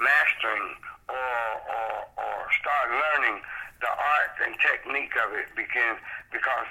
[0.00, 0.68] mastering
[1.08, 3.44] or, or or start learning
[3.84, 6.00] the art and technique of it because
[6.32, 6.68] because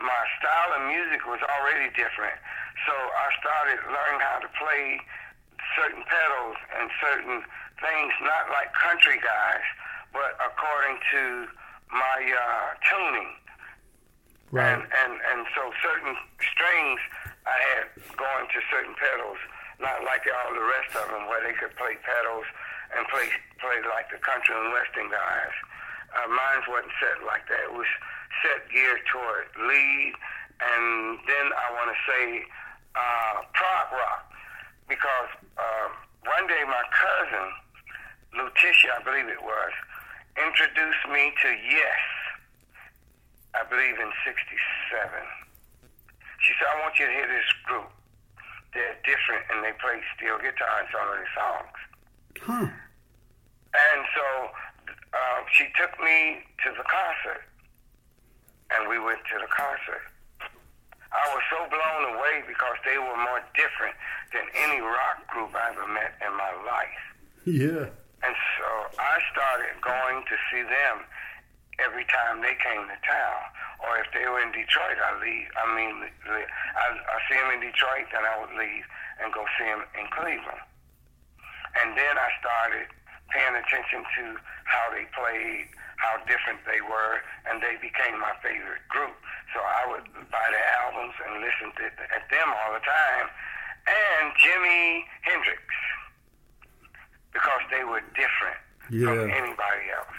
[0.00, 2.36] my style of music was already different.
[2.84, 5.00] So I started learning how to play
[5.76, 7.40] certain pedals and certain
[7.80, 9.64] things, not like country guys,
[10.12, 11.48] but according to
[11.92, 13.30] my uh, tuning.
[14.50, 14.72] Right.
[14.72, 17.00] And, and and so certain strings
[17.46, 19.38] I had going to certain pedals
[19.78, 22.46] not like all the rest of them where they could play pedals
[22.96, 23.28] and play
[23.60, 25.54] play like the country and western guys.
[26.16, 27.68] Uh, mine wasn't set like that.
[27.68, 27.88] It was
[28.40, 30.12] set geared toward lead,
[30.62, 32.24] and then I want to say
[32.96, 34.22] uh, prog rock
[34.88, 35.88] because uh,
[36.24, 37.48] one day my cousin
[38.36, 39.72] Lutetia, I believe it was,
[40.38, 42.02] introduced me to Yes.
[43.54, 45.24] I believe in '67.
[46.40, 47.88] She said, "I want you to hear this group.
[48.74, 51.76] They're different, and they play steel guitar in some of their songs."
[52.42, 52.68] Huh.
[53.76, 54.26] And so
[55.16, 57.44] uh, she took me to the concert,
[58.76, 60.04] and we went to the concert.
[61.12, 63.96] I was so blown away because they were more different
[64.32, 67.02] than any rock group I ever met in my life.
[67.46, 67.88] Yeah.
[68.26, 71.06] And so I started going to see them
[71.78, 73.40] every time they came to town.
[73.86, 75.46] Or if they were in Detroit, I leave.
[75.54, 75.94] I mean,
[76.26, 78.82] I, I see them in Detroit, then I would leave
[79.22, 80.64] and go see them in Cleveland.
[81.78, 82.88] And then I started
[83.30, 84.24] paying attention to
[84.64, 85.70] how they played,
[86.02, 89.14] how different they were, and they became my favorite group.
[89.54, 93.30] So I would buy their albums and listen to at them all the time.
[93.86, 95.62] And Jimi Hendrix,
[97.36, 98.56] because they were different
[98.88, 99.12] Yeah.
[99.12, 100.16] from anybody else.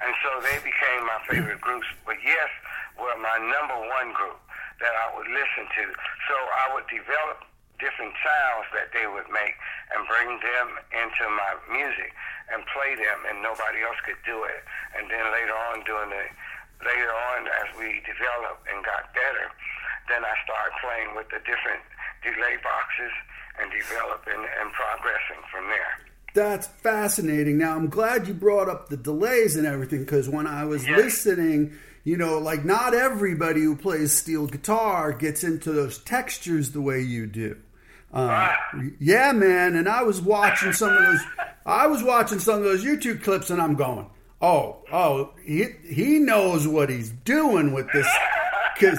[0.00, 1.86] And so they became my favorite groups.
[2.08, 2.48] But yes,
[2.96, 4.40] were my number one group
[4.80, 5.84] that I would listen to.
[6.28, 7.44] So I would develop
[7.78, 9.54] different sounds that they would make
[9.92, 12.10] and bring them into my music
[12.48, 14.62] and play them and nobody else could do it.
[14.96, 16.24] And then later on doing the
[16.86, 19.46] later on as we developed and got better,
[20.10, 21.80] then I started playing with the different
[22.22, 23.14] delay boxes
[23.62, 25.94] and developing and progressing from there.
[26.34, 27.58] That's fascinating.
[27.58, 30.96] Now, I'm glad you brought up the delays and everything because when I was Yes.
[30.98, 36.80] listening, you know, like not everybody who plays steel guitar gets into those textures the
[36.80, 37.56] way you do.
[38.12, 38.52] Uh,
[39.00, 39.74] yeah, man.
[39.76, 41.20] And I was watching some of those.
[41.66, 44.06] I was watching some of those YouTube clips, and I'm going,
[44.42, 48.06] "Oh, oh, he he knows what he's doing with this."
[48.78, 48.98] Because,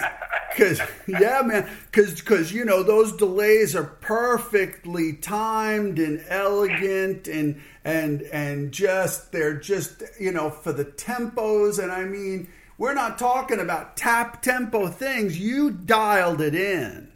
[0.55, 7.61] because, yeah, man, because, because, you know, those delays are perfectly timed and elegant and,
[7.83, 11.81] and, and just, they're just, you know, for the tempos.
[11.81, 15.39] And I mean, we're not talking about tap tempo things.
[15.39, 17.11] You dialed it in.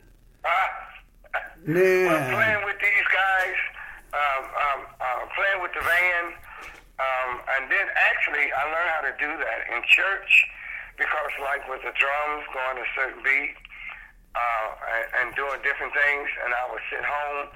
[1.67, 2.33] Well, Man.
[2.33, 3.55] playing with these guys,
[4.13, 6.25] um, um, uh, playing with the van,
[6.99, 10.47] um, and then actually I learned how to do that in church
[10.99, 13.55] because, like with the drums, going a certain beat
[14.35, 17.47] uh, and, and doing different things, and I would sit home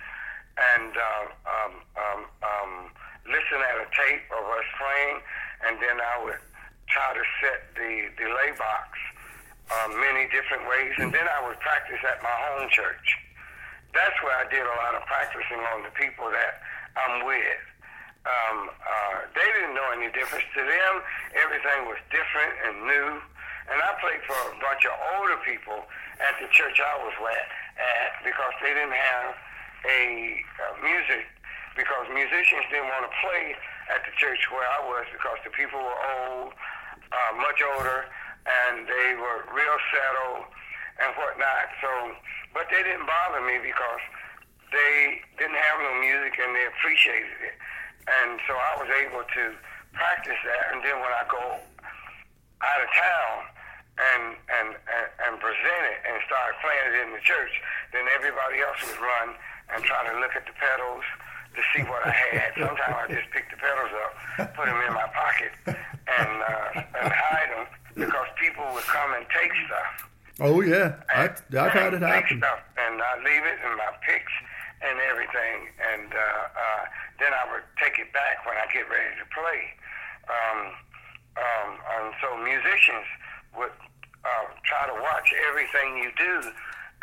[0.55, 2.71] and uh, um, um, um,
[3.27, 5.17] listen at a tape of us playing,
[5.67, 6.39] and then I would
[6.87, 8.95] try to set the delay box
[9.67, 13.19] uh, many different ways, and then I would practice at my home church
[13.93, 16.65] that's where I did a lot of practicing on the people that
[16.97, 17.61] I'm with.
[18.25, 20.45] Um, uh, they didn't know any difference.
[20.57, 20.93] To them,
[21.37, 23.09] everything was different and new.
[23.71, 25.87] And I played for a bunch of older people
[26.19, 27.47] at the church I was at,
[27.79, 29.35] at because they didn't have
[29.87, 30.03] a
[30.63, 31.27] uh, music,
[31.75, 33.55] because musicians didn't want to play
[33.91, 36.55] at the church where I was because the people were old,
[37.11, 38.07] uh, much older,
[38.43, 40.47] and they were real settled
[40.99, 41.67] and whatnot.
[41.79, 41.89] So,
[42.53, 44.03] but they didn't bother me because
[44.71, 47.55] they didn't have no music and they appreciated it.
[48.03, 49.43] And so I was able to
[49.95, 50.63] practice that.
[50.75, 51.61] And then when I go
[52.63, 53.52] out of town
[53.97, 57.53] and and and, and present it and start playing it in the church,
[57.93, 59.37] then everybody else would run
[59.73, 61.05] and try to look at the pedals
[61.53, 62.51] to see what I had.
[62.57, 64.13] Sometimes I just pick the pedals up,
[64.57, 69.25] put them in my pocket, and uh, and hide them because people would come and
[69.29, 70.09] take stuff.
[70.41, 70.97] Oh, yeah.
[71.13, 72.37] I, I've had it Take happen.
[72.41, 74.33] Stuff, and I leave it in my picks
[74.81, 76.83] and everything, and uh, uh,
[77.21, 79.61] then I would take it back when I get ready to play.
[80.25, 80.59] Um,
[81.37, 83.05] um, and so musicians
[83.57, 83.73] would
[84.23, 86.33] uh, try to watch everything you do,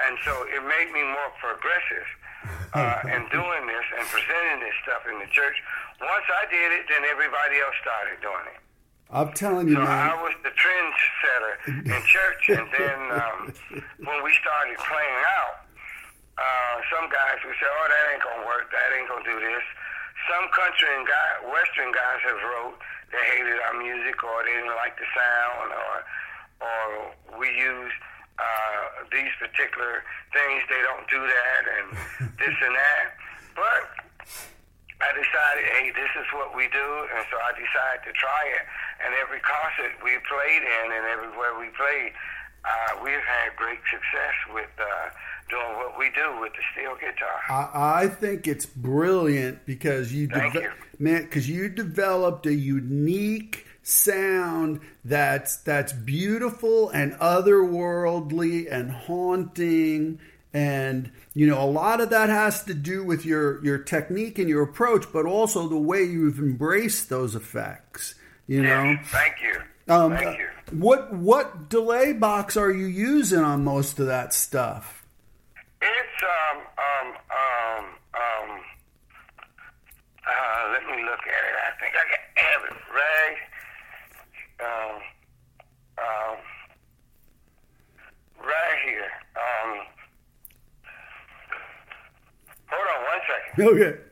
[0.07, 2.09] and so it made me more progressive
[2.75, 5.57] uh, in doing this and presenting this stuff in the church.
[6.01, 8.61] Once I did it, then everybody else started doing it.
[9.11, 13.39] I'm telling you, So I was the trendsetter in church, and then um,
[14.07, 15.67] when we started playing out,
[16.39, 18.71] uh, some guys would say, "Oh, that ain't gonna work.
[18.71, 19.67] That ain't gonna do this."
[20.31, 22.79] Some country and guy, Western guys have wrote
[23.11, 25.95] they hated our music, or they didn't like the sound, or
[26.61, 27.93] or we use
[28.39, 30.63] uh, these particular things.
[30.69, 31.87] They don't do that, and
[32.41, 33.07] this and that.
[33.57, 33.83] But
[35.01, 38.65] I decided, hey, this is what we do, and so I decided to try it.
[39.05, 42.13] And every concert we played in, and everywhere we played,
[42.65, 45.09] uh, we've had great success with uh,
[45.49, 47.41] doing what we do with the steel guitar.
[47.49, 50.71] I, I think it's brilliant because you, Thank you.
[50.99, 60.19] man, because you developed a unique sound that's that's beautiful and otherworldly and haunting
[60.53, 64.49] and you know a lot of that has to do with your your technique and
[64.49, 68.15] your approach but also the way you've embraced those effects
[68.47, 69.95] you know Yes, thank you.
[69.95, 70.49] um, thank you.
[70.73, 75.05] what what delay box are you using on most of that stuff
[75.83, 77.85] It's um um um
[78.15, 78.61] um.
[80.27, 81.57] Uh, let me look at it.
[81.67, 82.05] I think I
[82.41, 83.37] have it right.
[84.61, 85.01] Um,
[85.99, 86.37] um,
[88.39, 89.11] right here.
[89.37, 89.87] Um,
[92.69, 93.69] hold on one second.
[93.69, 94.11] okay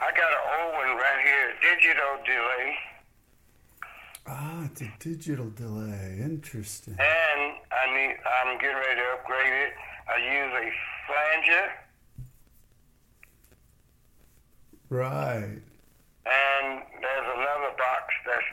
[0.00, 2.78] I got an old one right here, digital delay,
[4.70, 8.16] it's a digital delay interesting and I need.
[8.26, 9.72] I'm getting ready to upgrade it.
[10.08, 10.66] I use a
[11.06, 11.66] flanger.
[14.90, 15.60] right
[16.26, 16.66] And
[17.00, 18.44] there's another box that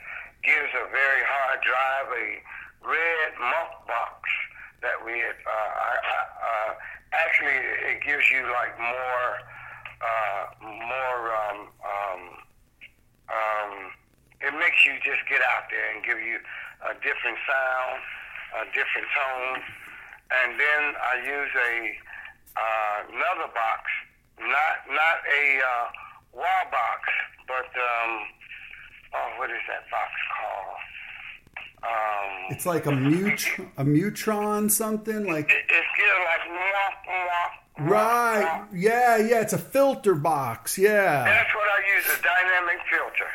[0.43, 2.27] gives a very hard drive, a
[2.87, 4.19] red monk box
[4.81, 5.35] that we had.
[5.41, 5.71] Uh,
[6.45, 6.71] uh,
[7.13, 7.55] actually,
[7.91, 9.29] it gives you like more,
[10.03, 11.19] uh, more.
[11.35, 12.21] Um, um,
[13.25, 13.54] um,
[14.55, 16.39] it makes you just get out there and give you
[16.87, 17.99] a different sound,
[18.55, 19.59] a different tone.
[20.31, 21.73] And then I use a
[22.55, 23.83] uh, another box,
[24.39, 25.85] not not a uh,
[26.39, 27.01] wall box,
[27.47, 28.11] but um,
[29.13, 30.79] oh, what is that box called?
[31.83, 33.45] Um, It's like a mut
[33.77, 39.53] a Mu-Tron something like it, it's still like mwah, mwah, mwah, right yeah yeah it's
[39.53, 43.29] a filter box yeah That's what I use, a dynamic filter.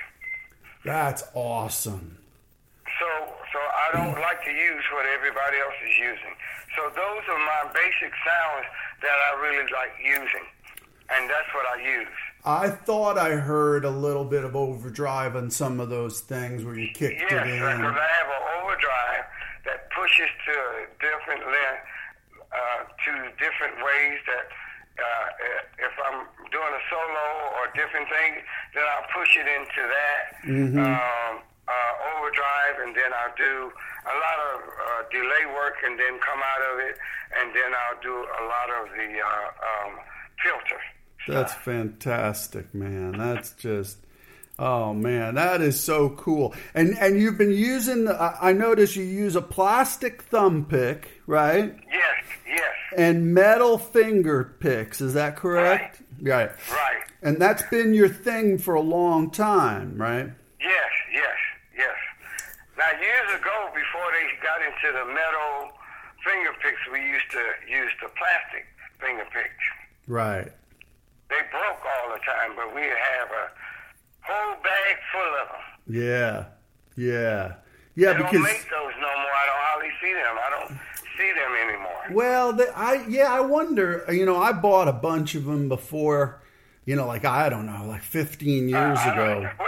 [0.84, 2.16] That's awesome
[2.98, 3.06] So,
[3.52, 6.34] so I don't like to use what everybody else is using.
[6.76, 8.66] So those are my basic sounds
[9.02, 10.46] that I really like using,
[11.10, 12.18] and that's what I use.
[12.44, 16.78] I thought I heard a little bit of overdrive on some of those things where
[16.78, 19.24] you kicked Yes, it in because I have an overdrive
[19.66, 21.86] that pushes to a different length,
[22.52, 24.46] uh, to different ways that.
[25.00, 25.26] Uh,
[25.80, 27.26] if I'm doing a solo
[27.56, 28.44] or different thing,
[28.74, 30.20] then I'll push it into that
[30.76, 33.72] um, uh, overdrive, and then I'll do
[34.04, 36.96] a lot of uh, delay work, and then come out of it,
[37.40, 39.92] and then I'll do a lot of the uh, um,
[40.42, 40.80] filter.
[41.28, 43.12] That's fantastic, man.
[43.12, 43.98] That's just
[44.60, 46.54] oh man, that is so cool.
[46.74, 51.74] And and you've been using I I notice you use a plastic thumb pick, right?
[51.90, 56.02] Yes, yes, And metal finger picks, is that correct?
[56.20, 56.50] Right.
[56.70, 57.02] right.
[57.22, 60.30] And that's been your thing for a long time, right?
[60.60, 61.36] Yes, yes,
[61.76, 61.96] yes.
[62.78, 65.72] Now, years ago, before they got into the metal
[66.24, 68.66] finger picks, we used to use the plastic
[69.00, 69.64] finger picks.
[70.06, 70.52] Right.
[71.28, 73.52] They broke all the time, but we have a
[74.62, 75.96] bag full of them.
[76.02, 76.44] Yeah.
[76.96, 77.54] Yeah.
[77.96, 79.32] Yeah, They don't because make those no more.
[79.34, 80.36] I don't hardly see them.
[80.38, 80.80] I don't
[81.18, 82.02] see them anymore.
[82.12, 84.04] Well, the, I yeah, I wonder.
[84.08, 86.40] You know, I bought a bunch of them before.
[86.86, 89.50] You know, like I don't know, like 15 years don't ago.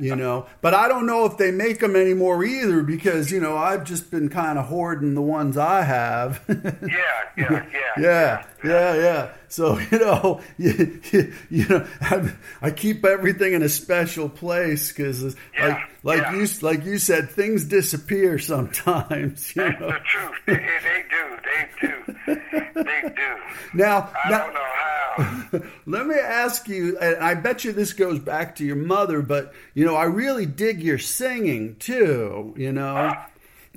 [0.00, 3.58] You know, but I don't know if they make them anymore either because you know
[3.58, 6.42] I've just been kind of hoarding the ones I have.
[6.48, 7.02] yeah,
[7.36, 9.30] yeah, yeah, yeah, yeah, yeah.
[9.48, 12.32] So you know, you, you, you know, I,
[12.62, 16.34] I keep everything in a special place because, like, Yeah, like yeah.
[16.36, 19.52] you, like you said, things disappear sometimes.
[19.56, 19.88] You That's know.
[19.88, 20.38] the truth.
[20.46, 21.36] They, they do.
[21.44, 22.82] They do.
[22.84, 23.36] They do.
[23.74, 24.82] Now, I now, don't know how.
[25.86, 29.52] Let me ask you, and I bet you this goes back to your mother, but
[29.74, 32.54] you know, I really dig your singing too.
[32.56, 33.28] You know, ah,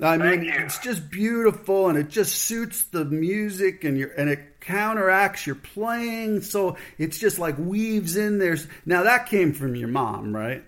[0.02, 4.55] I mean, it's just beautiful, and it just suits the music, and your and it
[4.66, 8.56] counteracts your playing, so it's just like weaves in there.
[8.84, 10.62] Now that came from your mom, right?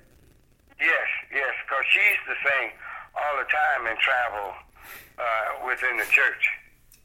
[0.80, 2.70] Yes, yes, because she used to sing
[3.16, 4.54] all the time and travel
[5.18, 6.48] uh, within the church.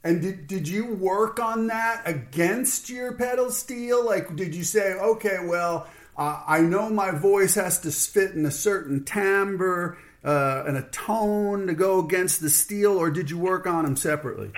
[0.04, 4.06] And did, did you work on that against your pedal steel?
[4.06, 5.88] Like, did you say, okay, well,
[6.18, 10.84] uh, I know my voice has to fit in a certain timbre uh, and a
[10.84, 14.52] tone to go against the steel, or did you work on them separately?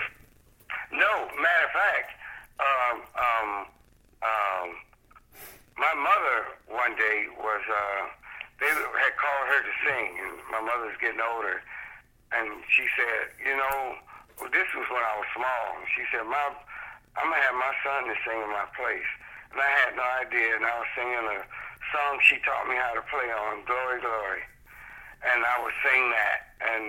[0.91, 2.11] No, matter of fact,
[2.65, 3.49] um, um,
[4.25, 4.67] um,
[5.77, 6.37] my mother
[6.67, 8.01] one day was, uh,
[8.59, 11.61] they had called her to sing, and my mother's getting older,
[12.31, 13.99] and she said, you know,
[14.51, 15.65] this was when I was small.
[15.95, 16.51] She said, my
[17.15, 19.07] I'm gonna have my son to sing in my place.
[19.55, 21.39] And I had no idea, and I was singing a
[21.95, 24.43] song she taught me how to play on, Glory, Glory.
[25.23, 26.83] And I would sing that, and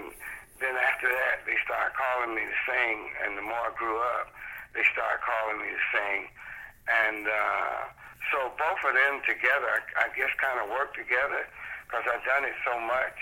[0.58, 4.34] then after that, they started calling me to sing, and the more I grew up,
[4.76, 6.20] they started calling me to sing.
[6.86, 7.78] And uh,
[8.30, 11.48] so both of them together, I, guess, kind of worked together
[11.88, 13.18] because I've done it so much.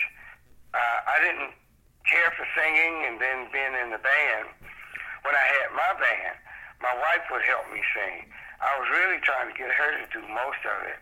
[0.75, 1.55] Uh, I didn't
[2.05, 4.51] care for singing and then being in the band.
[5.23, 6.37] When I had my band,
[6.83, 8.29] my wife would help me sing.
[8.61, 10.99] I was really trying to get her to do most of it.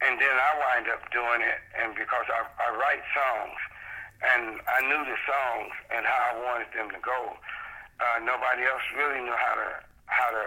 [0.00, 3.60] And then I wind up doing it, and because I, I write songs,
[4.24, 7.36] and I knew the songs and how I wanted them to go,
[8.00, 9.68] uh, nobody else really knew how to
[10.06, 10.44] how to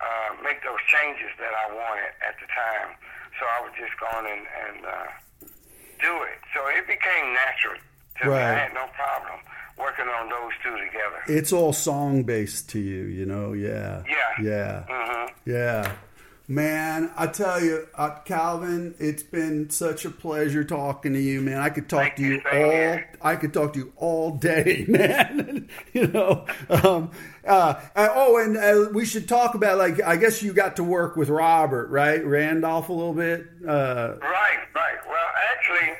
[0.00, 2.94] uh, make those changes that I wanted at the time.
[3.40, 5.08] So I was just going and, and uh,
[6.00, 6.38] do it.
[6.54, 7.80] So it became natural
[8.20, 8.34] to me.
[8.34, 9.40] I had no problem
[9.78, 11.22] working on those two together.
[11.26, 13.52] It's all song based to you, you know.
[13.54, 14.04] Yeah.
[14.08, 14.42] Yeah.
[14.42, 14.84] Yeah.
[14.88, 15.92] hmm Yeah.
[16.46, 21.56] Man, I tell you, uh, Calvin, it's been such a pleasure talking to you, man.
[21.56, 22.52] I could talk Thank to you, all.
[22.52, 23.10] here.
[23.22, 25.70] I could talk to you all day, man.
[25.94, 26.44] you know.
[26.68, 27.12] Um,
[27.46, 30.84] uh, uh, oh, and uh, we should talk about like I guess you got to
[30.84, 32.22] work with Robert, right?
[32.22, 33.46] Randolph a little bit.
[33.66, 34.98] Uh, Right, right.
[35.08, 35.90] Well, actually,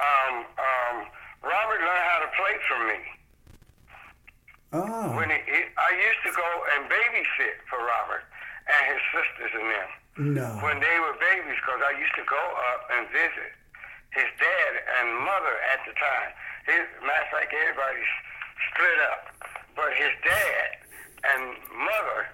[0.00, 1.06] um, um,
[1.42, 2.94] Robert learned how to play from me.
[4.72, 6.48] oh, When he, he, I used to go
[6.78, 8.24] and babysit for Robert
[8.68, 9.90] and his sisters and them
[10.36, 10.48] no.
[10.60, 12.42] when they were babies, because I used to go
[12.74, 13.52] up and visit
[14.12, 16.30] his dad and mother at the time.
[16.66, 18.02] His, matter of fact, everybody
[18.74, 19.22] split up,
[19.78, 20.66] but his dad
[21.24, 21.42] and
[21.72, 22.26] mother,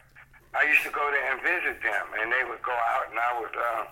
[0.56, 3.30] I used to go there and visit them, and they would go out, and I
[3.38, 3.82] would uh,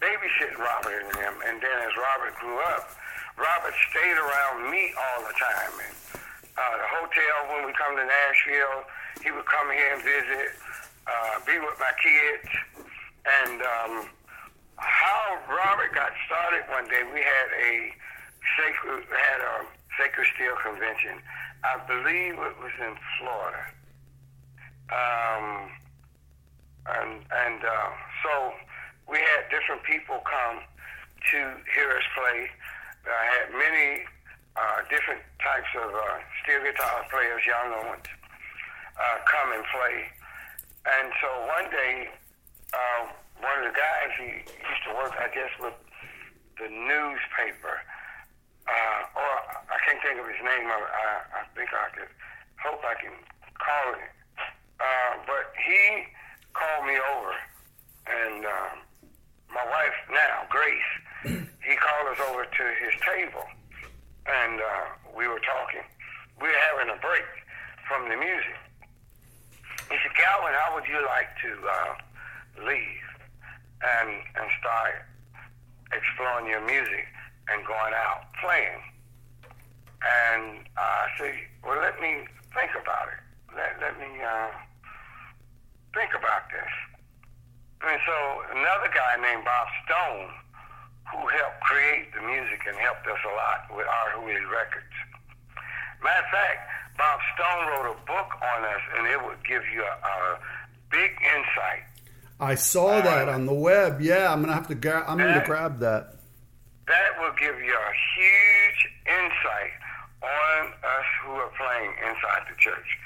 [0.00, 1.34] babysit Robert and them.
[1.44, 2.96] And then as Robert grew up,
[3.36, 5.74] Robert stayed around me all the time.
[5.84, 5.94] And
[6.56, 8.88] uh, the hotel when we come to Nashville,
[9.20, 10.54] he would come here and visit,
[11.06, 12.48] uh, be with my kids,
[13.24, 14.08] and um,
[14.76, 17.92] how Robert got started one day, we had a
[18.58, 19.66] sacred had a
[19.98, 21.20] sacred steel convention.
[21.64, 23.64] I believe it was in Florida.
[24.92, 25.70] Um,
[26.86, 27.90] and and uh,
[28.22, 28.52] so
[29.08, 30.60] we had different people come
[31.32, 31.38] to
[31.72, 32.50] hear us play.
[33.08, 34.04] I had many
[34.56, 38.08] uh, different types of uh, steel guitar players, younger ones,
[38.96, 39.96] uh, come and play.
[40.84, 42.12] And so one day,
[42.72, 43.08] uh,
[43.40, 45.72] one of the guys he used to work, I guess, with
[46.60, 47.80] the newspaper,
[48.68, 49.32] uh, or
[49.72, 50.68] I can't think of his name.
[50.68, 50.80] I,
[51.40, 52.12] I, think I could
[52.60, 53.16] hope I can
[53.56, 54.12] call it.
[54.80, 56.04] Uh, but he
[56.52, 57.32] called me over,
[58.06, 58.74] and um,
[59.48, 60.92] my wife now, Grace,
[61.64, 63.44] he called us over to his table,
[64.26, 64.84] and uh,
[65.16, 65.84] we were talking.
[66.40, 67.24] We were having a break
[67.88, 68.58] from the music.
[69.90, 71.92] He said, Calvin, how would you like to uh,
[72.66, 73.04] leave
[73.82, 75.04] and and start
[75.92, 77.06] exploring your music
[77.48, 78.80] and going out playing?
[80.04, 83.20] And uh, I said, well, let me think about it.
[83.56, 84.52] Let, let me uh,
[85.94, 86.72] think about this.
[87.84, 88.16] And so
[88.52, 90.28] another guy named Bob Stone,
[91.12, 94.92] who helped create the music and helped us a lot with our Huey records.
[96.02, 96.60] Matter of fact,
[96.96, 100.38] Bob Stone wrote a book on us, and it would give you a, a
[100.90, 101.82] big insight.
[102.40, 104.00] I saw that on the web.
[104.00, 104.74] Yeah, I'm gonna have to.
[104.74, 106.16] Gra- I'm gonna grab that.
[106.86, 109.72] That will give you a huge insight
[110.22, 112.98] on us who are playing inside the church.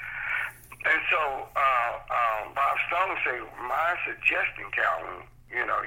[0.85, 5.83] And so uh, um, Bob Stone said, my suggestion, Calvin, you know,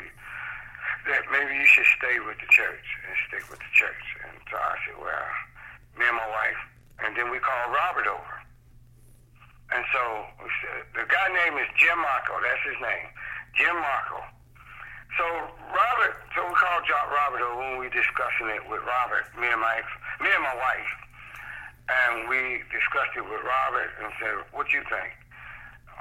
[1.09, 4.05] that maybe you should stay with the church and stick with the church.
[4.25, 5.29] And so I said, well,
[5.99, 6.61] me and my wife,
[7.01, 8.37] and then we called Robert over.
[9.73, 10.03] And so
[10.93, 12.37] the guy name is Jim Marco.
[12.45, 13.09] That's his name,
[13.57, 14.21] Jim Marco.
[15.17, 15.25] So
[15.73, 19.81] Robert, so we called Robert over when we discussing it with Robert, me and my
[19.81, 19.89] ex,
[20.21, 20.93] me and my wife,
[21.89, 25.13] and we discussed it with Robert and said, "What you think?"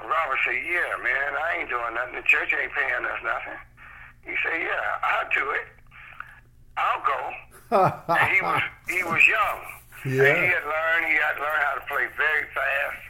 [0.04, 2.16] Robert said, "Yeah, man, I ain't doing nothing.
[2.16, 3.60] The church ain't paying us nothing."
[4.24, 5.66] He said, "Yeah, I'll do it.
[6.76, 7.20] I'll go."
[8.16, 9.60] and he was he was young.
[10.04, 10.26] Yeah.
[10.26, 13.02] And he had learned he had learned how to play very fast.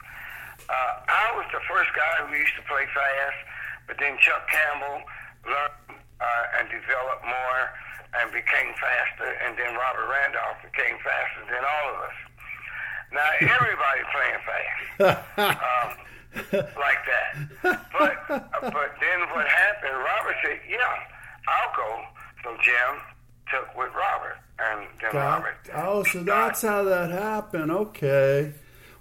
[0.69, 3.41] Uh, I was the first guy who used to play fast,
[3.87, 5.01] but then Chuck Campbell
[5.45, 7.61] learned uh, and developed more
[8.21, 12.19] and became faster, and then Robert Randolph became faster than all of us.
[13.13, 14.81] Now everybody playing fast
[15.41, 15.89] um,
[16.77, 17.33] like that.
[17.93, 19.97] But uh, but then what happened?
[19.97, 22.05] Robert said, "Yeah, I'll go."
[22.45, 23.01] So Jim
[23.51, 25.55] took with Robert, and then Got- Robert.
[25.75, 27.71] oh, so that's how that happened.
[27.71, 28.53] Okay.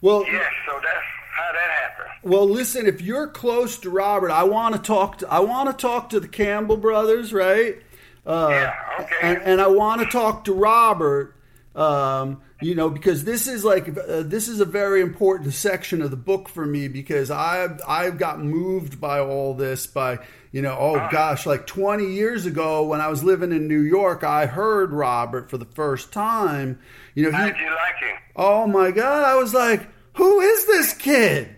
[0.02, 2.10] Well, Yes, so that's how that happened.
[2.24, 2.88] well, listen.
[2.88, 5.28] If you're close to Robert, I want to talk to.
[5.28, 7.78] I want to talk to the Campbell brothers, right?
[8.26, 8.74] Uh, yeah.
[9.02, 9.16] Okay.
[9.22, 11.36] And, and I want to talk to Robert.
[11.76, 16.12] Um, you know, because this is like uh, this is a very important section of
[16.12, 20.20] the book for me because I've I've got moved by all this by
[20.52, 24.24] you know oh gosh like 20 years ago when I was living in New York
[24.24, 26.80] I heard Robert for the first time
[27.16, 28.18] you know how he, did you like him?
[28.36, 29.24] Oh my god.
[29.24, 31.56] I was like who is this kid?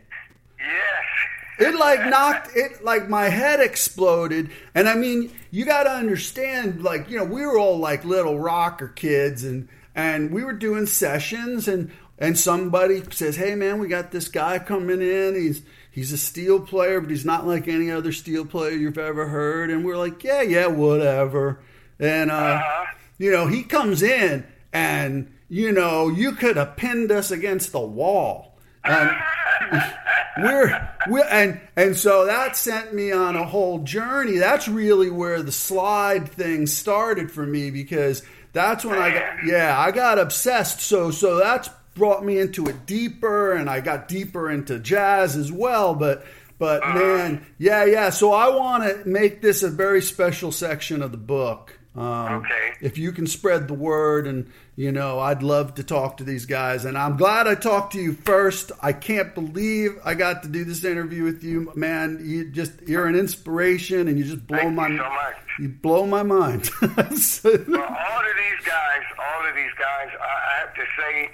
[0.59, 1.67] Yes.
[1.67, 4.51] It like knocked it like my head exploded.
[4.75, 8.39] And I mean you got to understand like you know we were all like little
[8.39, 13.87] rocker kids and and we were doing sessions and and somebody says, "Hey man, we
[13.87, 15.35] got this guy coming in.
[15.35, 15.61] He's
[15.93, 19.69] he's a steel player, but he's not like any other steel player you've ever heard."
[19.69, 21.61] And we're like, "Yeah, yeah, whatever."
[21.99, 22.85] And uh, uh-huh.
[23.17, 27.79] you know, he comes in and you know, you could have pinned us against the
[27.79, 28.57] wall.
[28.83, 29.15] And
[30.39, 34.39] we're, we're and and so that sent me on a whole journey.
[34.39, 39.77] That's really where the slide thing started for me because that's when I got yeah,
[39.77, 40.81] I got obsessed.
[40.81, 45.51] So so that's brought me into it deeper and I got deeper into jazz as
[45.51, 46.25] well, but
[46.59, 48.09] but uh, man, yeah, yeah.
[48.09, 51.77] So I want to make this a very special section of the book.
[51.95, 52.73] Um, okay.
[52.81, 56.45] If you can spread the word, and you know, I'd love to talk to these
[56.45, 56.85] guys.
[56.85, 58.71] And I'm glad I talked to you first.
[58.81, 62.19] I can't believe I got to do this interview with you, man.
[62.23, 65.35] You just you're an inspiration, and you just blow Thank my you, so much.
[65.59, 66.65] you blow my mind.
[66.65, 66.71] so,
[67.67, 71.29] well, all of these guys, all of these guys, I have to say,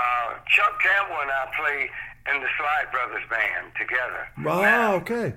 [0.00, 1.90] uh, Chuck Campbell and I play
[2.32, 4.24] in the Slide Brothers band together.
[4.48, 5.36] Oh, now, okay.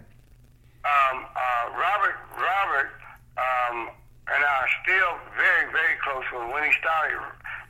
[0.88, 2.90] Um, uh, Robert, Robert.
[3.36, 3.90] Um,
[4.28, 6.24] and I are still very, very close.
[6.32, 7.20] When he started,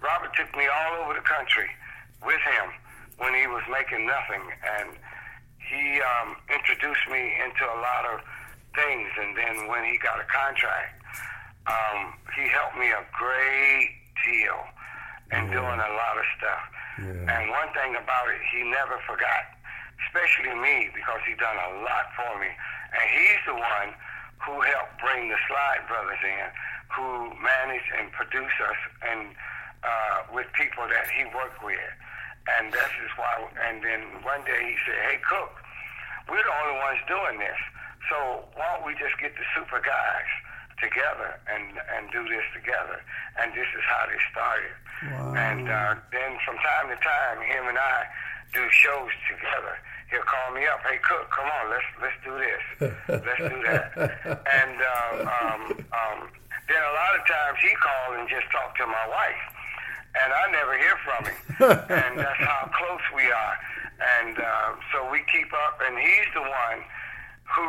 [0.02, 1.70] Robert took me all over the country
[2.22, 2.70] with him
[3.18, 4.90] when he was making nothing, and
[5.58, 8.22] he um, introduced me into a lot of
[8.76, 9.10] things.
[9.18, 11.02] And then when he got a contract,
[11.66, 13.90] um, he helped me a great
[14.22, 14.60] deal
[15.32, 15.58] in yeah.
[15.58, 16.64] doing a lot of stuff.
[17.00, 17.26] Yeah.
[17.26, 19.50] And one thing about it, he never forgot,
[20.08, 22.50] especially me, because he done a lot for me.
[22.50, 23.90] And he's the one
[24.46, 26.48] who helped bring the Slide Brothers in,
[26.94, 29.34] who managed and produced us and
[29.82, 31.92] uh, with people that he worked with.
[32.60, 35.56] And this is why, and then one day he said, hey, Cooke,
[36.28, 37.56] we're the only ones doing this.
[38.12, 40.28] So why don't we just get the super guys
[40.84, 43.00] together and, and do this together?
[43.40, 44.76] And this is how they started.
[45.12, 45.34] Wow.
[45.36, 48.06] And uh, then from time to time, him and I
[48.54, 49.78] do shows together
[50.14, 50.86] he'll call me up.
[50.86, 52.64] Hey, Cooke, come on, let's let's do this,
[53.10, 53.98] let's do that.
[54.54, 56.20] And uh, um, um,
[56.70, 59.44] then a lot of times he calls and just talk to my wife,
[60.22, 61.40] and I never hear from him.
[61.90, 63.56] and that's how close we are.
[64.22, 66.80] And uh, so we keep up, and he's the one
[67.50, 67.68] who,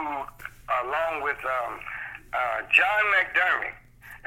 [0.85, 1.80] along with um,
[2.32, 3.76] uh, John McDermott,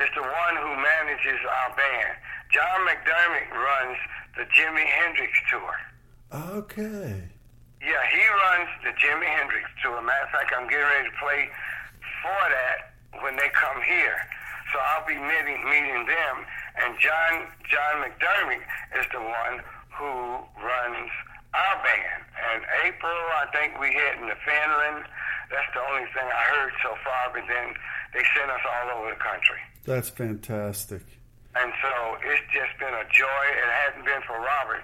[0.02, 2.18] is the one who manages our band.
[2.58, 3.98] John McDermott runs
[4.34, 5.78] the Jimi Hendrix tour.
[6.58, 7.22] Okay.
[7.78, 10.02] Yeah, he runs the Jimi Hendrix tour.
[10.02, 11.54] Matter of fact, I'm getting ready to play
[12.26, 14.18] for that when they come here.
[14.74, 16.36] So I'll be meeting meeting them.
[16.82, 18.66] And John John McDermott
[18.98, 19.62] is the one
[19.94, 21.14] who runs
[21.54, 22.26] our band.
[22.42, 25.06] And April, I think we heading to Finland.
[25.54, 27.38] That's the only thing I heard so far.
[27.38, 27.78] But then
[28.18, 29.62] they send us all over the country.
[29.86, 31.06] That's fantastic.
[31.64, 31.92] And so
[32.22, 33.44] it's just been a joy.
[33.52, 34.84] It hadn't been for Robert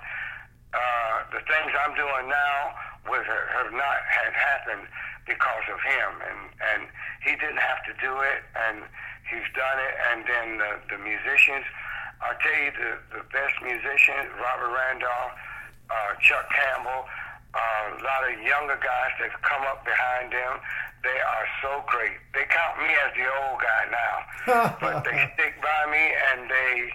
[0.74, 2.74] uh, the things I'm doing now
[3.10, 4.90] would have not had happened
[5.26, 6.40] because of him, and
[6.74, 6.82] and
[7.22, 8.84] he didn't have to do it, and
[9.30, 9.94] he's done it.
[10.12, 11.64] And then the, the musicians,
[12.22, 15.34] I'll tell you, the the best musicians, Robert Randolph,
[15.94, 17.06] uh, Chuck Campbell,
[17.54, 20.60] uh, a lot of younger guys that come up behind them.
[21.04, 22.18] They are so great.
[22.34, 24.16] They count me as the old guy now,
[24.82, 26.90] but they stick by me and they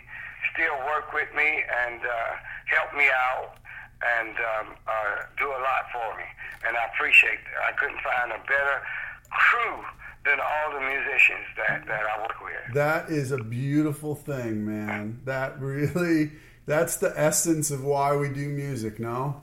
[0.53, 2.33] still work with me and uh,
[2.67, 3.59] help me out
[4.03, 6.25] and um, uh, do a lot for me.
[6.67, 7.63] And I appreciate that.
[7.69, 8.83] I couldn't find a better
[9.31, 9.85] crew
[10.25, 12.75] than all the musicians that, that I work with.
[12.75, 15.21] That is a beautiful thing, man.
[15.25, 16.33] That really,
[16.67, 19.41] that's the essence of why we do music, no?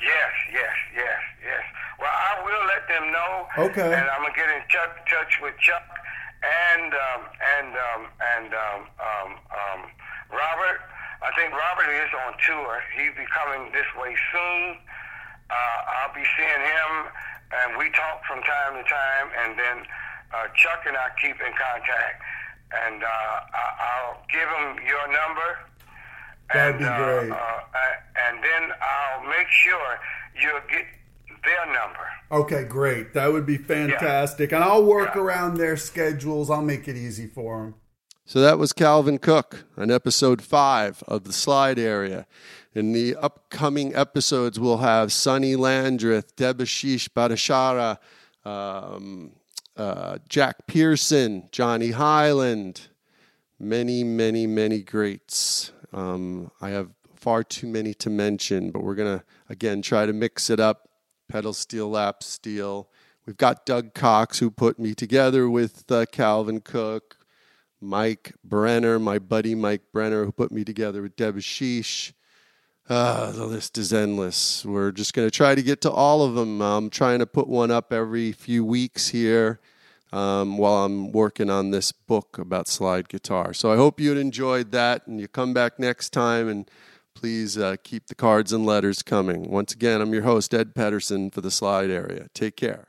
[0.00, 1.62] Yes, yes, yes, yes.
[2.00, 2.44] Well, I
[2.96, 3.46] them know.
[3.70, 3.92] Okay.
[3.92, 5.84] And I'm gonna get in touch, touch with Chuck
[6.40, 7.22] and um,
[7.60, 8.02] and um,
[8.36, 9.80] and um, um, um,
[10.32, 10.80] Robert
[11.22, 12.82] I think Robert is on tour.
[12.94, 14.76] He'll be coming this way soon.
[15.48, 16.92] Uh, I'll be seeing him,
[17.50, 19.26] and we talk from time to time.
[19.34, 19.76] And then
[20.34, 22.20] uh, Chuck and I keep in contact,
[22.72, 23.74] and uh, I-
[24.06, 25.50] will give him your number.
[26.52, 27.30] That'd and, be great.
[27.32, 29.98] Uh, uh, and then I'll make sure
[30.38, 30.86] you'll get
[31.46, 32.06] their number.
[32.30, 33.14] Okay, great.
[33.14, 34.52] That would be fantastic.
[34.52, 36.50] And I'll work around their schedules.
[36.50, 37.74] I'll make it easy for them.
[38.24, 42.26] So that was Calvin Cooke on episode five of the slide area.
[42.74, 47.98] In the upcoming episodes, we'll have Sonny Landreth, Debashish Bhattacharya,
[48.44, 49.32] um,
[49.76, 52.88] uh, Jack Pearson, Johnny Hiland,
[53.60, 55.70] many, many, many greats.
[55.92, 60.12] Um, I have far too many to mention, but we're going to, again, try to
[60.12, 60.88] mix it up
[61.28, 62.88] pedal steel, lap steel.
[63.26, 67.16] We've got Doug Cox, who put me together with uh, Calvin Cooke.
[67.80, 72.12] Mike Brenner, my buddy Mike Brenner, who put me together with Debashish.
[72.88, 74.64] Uh, the list is endless.
[74.64, 76.62] We're just going to try to get to all of them.
[76.62, 79.60] I'm trying to put one up every few weeks here
[80.12, 83.52] um, while I'm working on this book about slide guitar.
[83.52, 86.70] So I hope you enjoyed that and you come back next time and
[87.16, 89.50] please uh, keep the cards and letters coming.
[89.50, 92.28] Once again, I'm your host, Ed Pettersen, for the slide area.
[92.34, 92.88] Take care.